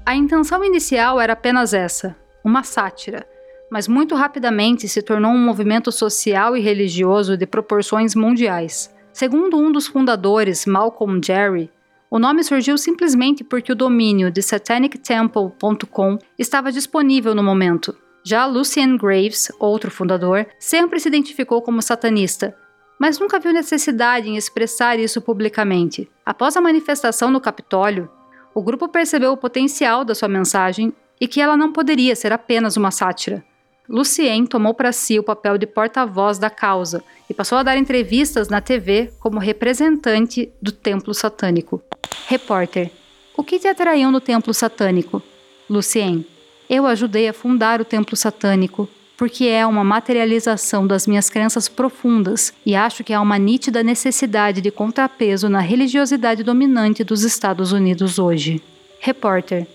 [0.05, 3.27] A intenção inicial era apenas essa: uma sátira
[3.71, 8.95] mas muito rapidamente se tornou um movimento social e religioso de proporções mundiais.
[9.13, 11.71] Segundo um dos fundadores, Malcolm Jerry,
[12.11, 17.97] o nome surgiu simplesmente porque o domínio de satanictemple.com estava disponível no momento.
[18.25, 22.57] Já Lucien Graves, outro fundador, sempre se identificou como satanista,
[22.99, 26.11] mas nunca viu necessidade em expressar isso publicamente.
[26.25, 28.09] Após a manifestação no Capitólio,
[28.55, 32.77] o grupo percebeu o potencial da sua mensagem e que ela não poderia ser apenas
[32.77, 33.45] uma sátira.
[33.89, 38.49] Lucien tomou para si o papel de porta-voz da causa e passou a dar entrevistas
[38.49, 41.83] na TV como representante do templo satânico.
[42.27, 42.91] Repórter:
[43.37, 45.23] O que te atraiu no templo satânico?
[45.71, 46.27] Lucien:
[46.69, 52.53] Eu ajudei a fundar o templo satânico porque é uma materialização das minhas crenças profundas
[52.67, 58.19] e acho que há uma nítida necessidade de contrapeso na religiosidade dominante dos Estados Unidos
[58.19, 58.63] hoje.
[59.01, 59.67] Repórter: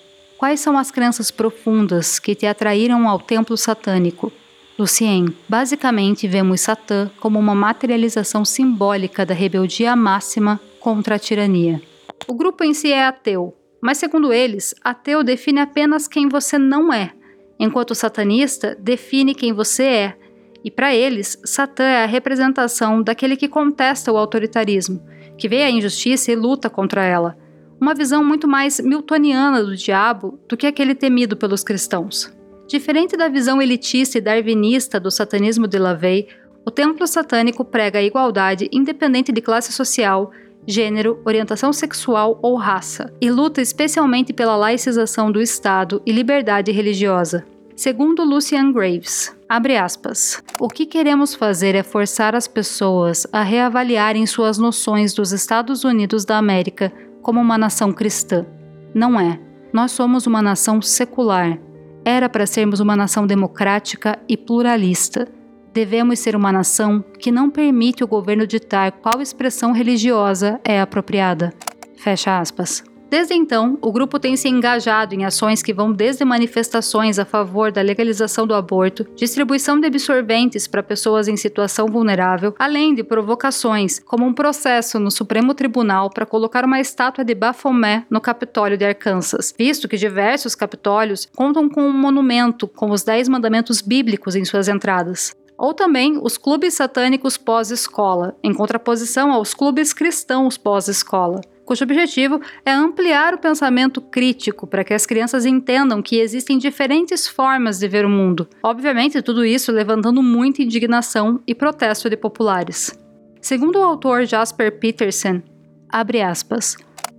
[0.42, 4.34] Quais são as crenças profundas que te atraíram ao templo satânico?
[4.76, 11.80] Lucien, basicamente vemos Satã como uma materialização simbólica da rebeldia máxima contra a tirania.
[12.28, 16.92] O grupo em si é ateu, mas segundo eles, ateu define apenas quem você não
[16.92, 17.12] é,
[17.60, 20.18] enquanto satanista define quem você é.
[20.66, 25.06] E para eles, Satã é a representação daquele que contesta o autoritarismo,
[25.38, 27.38] que vê a injustiça e luta contra ela
[27.82, 32.32] uma visão muito mais miltoniana do diabo do que aquele temido pelos cristãos.
[32.68, 36.28] Diferente da visão elitista e darwinista do satanismo de LaVey,
[36.64, 40.32] o templo satânico prega a igualdade independente de classe social,
[40.68, 47.44] gênero, orientação sexual ou raça, e luta especialmente pela laicização do Estado e liberdade religiosa.
[47.76, 54.28] Segundo Lucian Graves, abre aspas, o que queremos fazer é forçar as pessoas a reavaliarem
[54.28, 58.46] suas noções dos Estados Unidos da América como uma nação cristã.
[58.94, 59.40] Não é.
[59.72, 61.58] Nós somos uma nação secular.
[62.04, 65.28] Era para sermos uma nação democrática e pluralista.
[65.74, 71.54] Devemos ser uma nação que não permite o governo ditar qual expressão religiosa é apropriada.
[71.96, 72.84] Fecha aspas.
[73.12, 77.70] Desde então, o grupo tem se engajado em ações que vão desde manifestações a favor
[77.70, 84.00] da legalização do aborto, distribuição de absorventes para pessoas em situação vulnerável, além de provocações,
[84.00, 88.86] como um processo no Supremo Tribunal para colocar uma estátua de Baphomet no Capitólio de
[88.86, 94.46] Arkansas, visto que diversos capitólios contam com um monumento com os Dez Mandamentos Bíblicos em
[94.46, 95.36] suas entradas.
[95.58, 101.42] Ou também os clubes satânicos pós-escola, em contraposição aos clubes cristãos pós-escola
[101.72, 107.30] cujo objetivo é ampliar o pensamento crítico para que as crianças entendam que existem diferentes
[107.30, 108.46] formas de ver o mundo.
[108.62, 112.92] Obviamente, tudo isso levantando muita indignação e protesto de populares.
[113.40, 115.42] Segundo o autor Jasper Peterson,
[115.88, 116.76] abre aspas,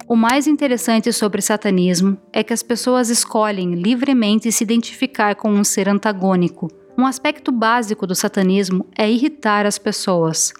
[0.06, 5.64] o mais interessante sobre satanismo é que as pessoas escolhem livremente se identificar com um
[5.64, 6.68] ser antagônico.
[6.98, 10.52] Um aspecto básico do satanismo é irritar as pessoas.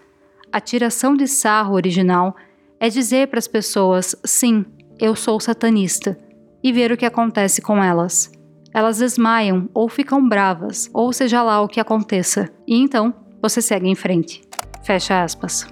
[0.50, 2.34] A tiração de sarro original
[2.82, 4.64] é dizer para as pessoas: sim,
[4.98, 6.18] eu sou satanista,
[6.64, 8.32] e ver o que acontece com elas.
[8.74, 13.88] Elas desmaiam ou ficam bravas, ou seja lá o que aconteça, e então você segue
[13.88, 14.42] em frente.
[14.82, 15.64] Fecha aspas.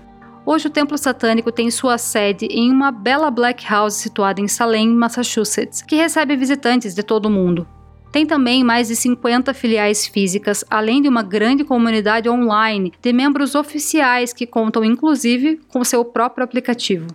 [0.47, 4.89] Hoje o templo satânico tem sua sede em uma bela black house situada em Salem,
[4.89, 7.67] Massachusetts, que recebe visitantes de todo o mundo.
[8.13, 13.55] Tem também mais de 50 filiais físicas, além de uma grande comunidade online de membros
[13.55, 17.07] oficiais que contam inclusive com seu próprio aplicativo.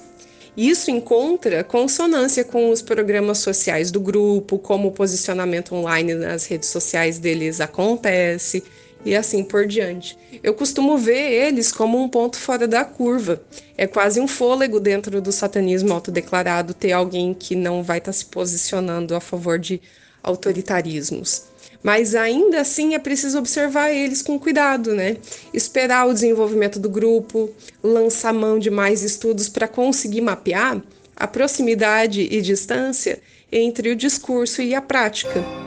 [0.56, 6.68] Isso encontra consonância com os programas sociais do grupo, como o posicionamento online nas redes
[6.68, 8.62] sociais deles acontece,
[9.06, 10.18] e assim por diante.
[10.42, 13.40] Eu costumo ver eles como um ponto fora da curva.
[13.78, 18.18] É quase um fôlego dentro do satanismo autodeclarado ter alguém que não vai estar tá
[18.18, 19.80] se posicionando a favor de
[20.22, 21.44] autoritarismos.
[21.82, 25.18] Mas ainda assim é preciso observar eles com cuidado, né?
[25.54, 27.50] Esperar o desenvolvimento do grupo,
[27.80, 30.82] lançar mão de mais estudos para conseguir mapear
[31.14, 33.20] a proximidade e distância
[33.52, 35.65] entre o discurso e a prática.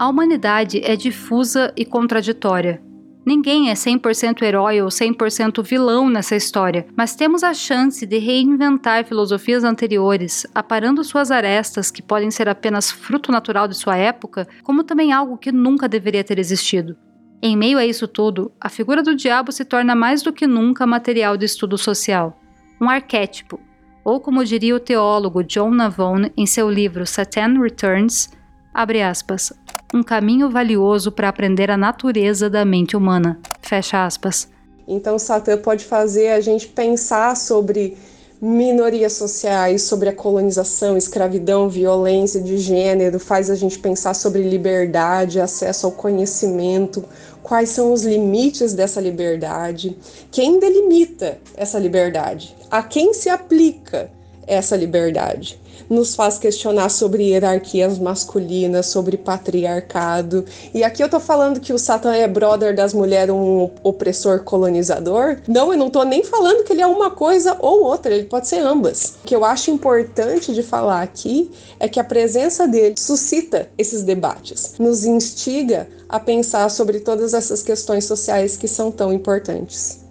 [0.00, 2.82] A humanidade é difusa e contraditória.
[3.22, 9.04] Ninguém é 100% herói ou 100% vilão nessa história, mas temos a chance de reinventar
[9.04, 14.84] filosofias anteriores, aparando suas arestas que podem ser apenas fruto natural de sua época, como
[14.84, 16.96] também algo que nunca deveria ter existido.
[17.42, 20.86] Em meio a isso tudo, a figura do diabo se torna mais do que nunca
[20.86, 22.40] material de estudo social,
[22.80, 23.60] um arquétipo,
[24.02, 28.30] ou como diria o teólogo John Navone em seu livro Satan Returns,
[28.72, 29.52] abre aspas,
[29.92, 33.38] um caminho valioso para aprender a natureza da mente humana.
[33.60, 34.48] Fecha aspas.
[34.86, 37.96] Então, Satã pode fazer a gente pensar sobre
[38.40, 45.40] minorias sociais, sobre a colonização, escravidão, violência de gênero, faz a gente pensar sobre liberdade,
[45.40, 47.04] acesso ao conhecimento,
[47.42, 49.96] quais são os limites dessa liberdade,
[50.30, 54.10] quem delimita essa liberdade, a quem se aplica
[54.46, 55.60] essa liberdade
[55.90, 60.44] nos faz questionar sobre hierarquias masculinas, sobre patriarcado.
[60.72, 65.38] E aqui eu tô falando que o Satan é brother das mulheres, um opressor colonizador.
[65.48, 68.46] Não, eu não tô nem falando que ele é uma coisa ou outra, ele pode
[68.46, 69.14] ser ambas.
[69.24, 71.50] O que eu acho importante de falar aqui
[71.80, 77.62] é que a presença dele suscita esses debates, nos instiga a pensar sobre todas essas
[77.62, 80.09] questões sociais que são tão importantes.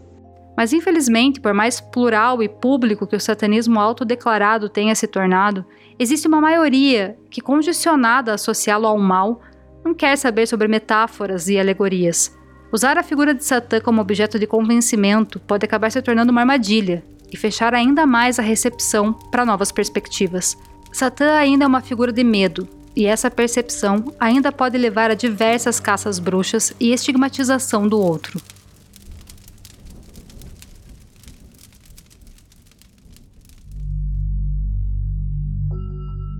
[0.59, 5.63] Mas infelizmente, por mais plural e público que o satanismo autodeclarado tenha se tornado,
[5.97, 9.39] existe uma maioria que, condicionada a associá-lo ao mal,
[9.85, 12.37] não quer saber sobre metáforas e alegorias.
[12.73, 17.05] Usar a figura de Satã como objeto de convencimento pode acabar se tornando uma armadilha
[17.31, 20.57] e fechar ainda mais a recepção para novas perspectivas.
[20.91, 25.79] Satã ainda é uma figura de medo, e essa percepção ainda pode levar a diversas
[25.79, 28.41] caças bruxas e estigmatização do outro.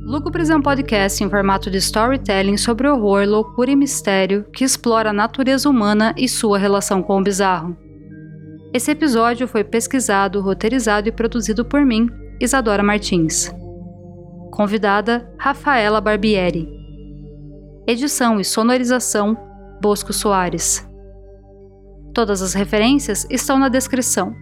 [0.10, 5.12] Lúgubres é um podcast em formato de storytelling sobre horror, loucura e mistério que explora
[5.12, 7.78] a natureza humana e sua relação com o bizarro.
[8.74, 12.10] Esse episódio foi pesquisado, roteirizado e produzido por mim,
[12.42, 13.52] Isadora Martins.
[14.52, 16.68] Convidada Rafaela Barbieri.
[17.86, 19.38] Edição e sonorização
[19.80, 20.84] Bosco Soares.
[22.16, 24.34] Todas as referências estão na descrição.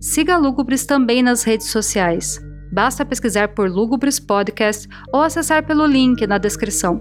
[0.00, 2.45] Siga Lúgubres também nas redes sociais.
[2.76, 7.00] Basta pesquisar por Lúgubres Podcast ou acessar pelo link na descrição.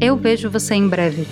[0.00, 1.26] Eu vejo você em breve.